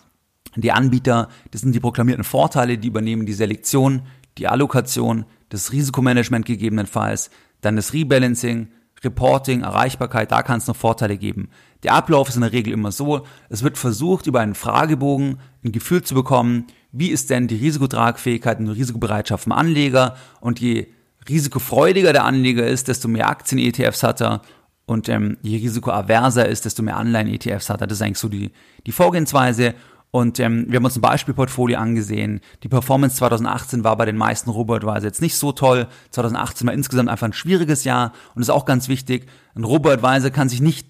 [0.55, 4.03] Die Anbieter, das sind die proklamierten Vorteile, die übernehmen die Selektion,
[4.39, 7.29] die Allokation, das Risikomanagement gegebenenfalls,
[7.63, 8.69] dann das Rebalancing,
[9.03, 11.49] Reporting, Erreichbarkeit, da kann es noch Vorteile geben.
[11.83, 15.73] Der Ablauf ist in der Regel immer so, es wird versucht, über einen Fragebogen ein
[15.73, 20.89] Gefühl zu bekommen, wie ist denn die Risikotragfähigkeit und die Risikobereitschaft vom Anleger und je
[21.29, 24.43] risikofreudiger der Anleger ist, desto mehr Aktien-ETFs hat er
[24.85, 27.87] und ähm, je risikoaverser ist, desto mehr Anleihen-ETFs hat er.
[27.87, 28.51] Das ist eigentlich so die,
[28.87, 29.75] die Vorgehensweise.
[30.11, 32.41] Und ähm, wir haben uns ein Beispielportfolio angesehen.
[32.63, 35.89] Die Performance 2018 war bei den meisten Robo-Advisor jetzt nicht so toll.
[36.11, 39.27] 2018 war insgesamt einfach ein schwieriges Jahr und ist auch ganz wichtig.
[39.55, 40.87] Ein Robo-Advisor kann sich nicht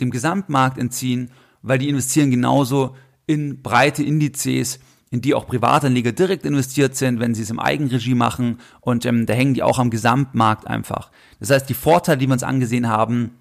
[0.00, 1.32] dem Gesamtmarkt entziehen,
[1.62, 2.94] weil die investieren genauso
[3.26, 4.78] in breite Indizes,
[5.10, 9.26] in die auch Privatanleger direkt investiert sind, wenn sie es im Eigenregie machen und ähm,
[9.26, 11.10] da hängen die auch am Gesamtmarkt einfach.
[11.40, 13.32] Das heißt, die Vorteile, die wir uns angesehen haben,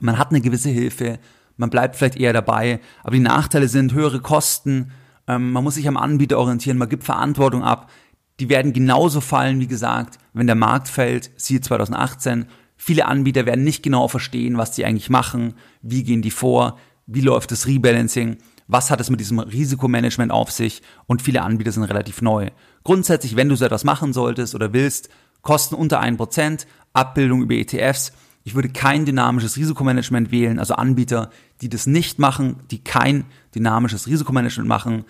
[0.00, 1.18] man hat eine gewisse Hilfe,
[1.56, 4.92] man bleibt vielleicht eher dabei, aber die Nachteile sind höhere Kosten,
[5.26, 7.90] ähm, man muss sich am Anbieter orientieren, man gibt Verantwortung ab,
[8.38, 12.46] die werden genauso fallen, wie gesagt, wenn der Markt fällt, siehe 2018.
[12.76, 17.22] Viele Anbieter werden nicht genau verstehen, was die eigentlich machen, wie gehen die vor, wie
[17.22, 18.36] läuft das Rebalancing,
[18.68, 20.82] was hat es mit diesem Risikomanagement auf sich?
[21.06, 22.50] Und viele Anbieter sind relativ neu.
[22.84, 25.08] Grundsätzlich, wenn du so etwas machen solltest oder willst,
[25.42, 28.12] Kosten unter 1%, Abbildung über ETFs,
[28.44, 34.06] ich würde kein dynamisches Risikomanagement wählen, also Anbieter, die das nicht machen, die kein dynamisches
[34.06, 35.04] Risikomanagement machen,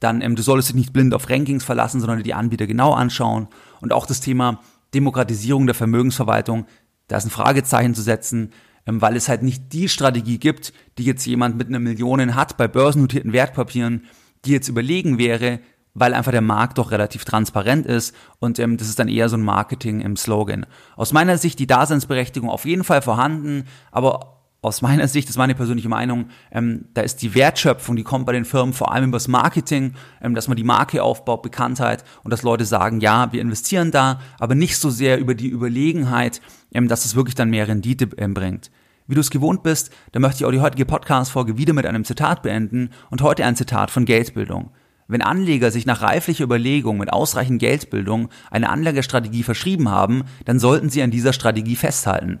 [0.00, 3.48] dann ähm, du solltest dich nicht blind auf Rankings verlassen, sondern die Anbieter genau anschauen.
[3.80, 4.60] Und auch das Thema
[4.92, 6.66] Demokratisierung der Vermögensverwaltung,
[7.08, 8.52] da ist ein Fragezeichen zu setzen,
[8.86, 12.68] weil es halt nicht die Strategie gibt, die jetzt jemand mit einer Million hat bei
[12.68, 14.04] börsennotierten Wertpapieren,
[14.44, 15.60] die jetzt überlegen wäre,
[15.94, 19.36] weil einfach der Markt doch relativ transparent ist und ähm, das ist dann eher so
[19.36, 20.66] ein Marketing im Slogan.
[20.96, 25.38] Aus meiner Sicht die Daseinsberechtigung auf jeden Fall vorhanden, aber aus meiner Sicht, das ist
[25.38, 29.10] meine persönliche Meinung, ähm, da ist die Wertschöpfung, die kommt bei den Firmen vor allem
[29.10, 33.40] übers Marketing, ähm, dass man die Marke aufbaut, Bekanntheit und dass Leute sagen, ja, wir
[33.40, 36.40] investieren da, aber nicht so sehr über die Überlegenheit,
[36.72, 38.70] ähm, dass es wirklich dann mehr Rendite ähm, bringt.
[39.06, 42.04] Wie du es gewohnt bist, da möchte ich auch die heutige Podcast-Folge wieder mit einem
[42.04, 44.70] Zitat beenden und heute ein Zitat von Geldbildung.
[45.06, 50.88] Wenn Anleger sich nach reiflicher Überlegung mit ausreichend Geldbildung eine Anlagestrategie verschrieben haben, dann sollten
[50.88, 52.40] sie an dieser Strategie festhalten.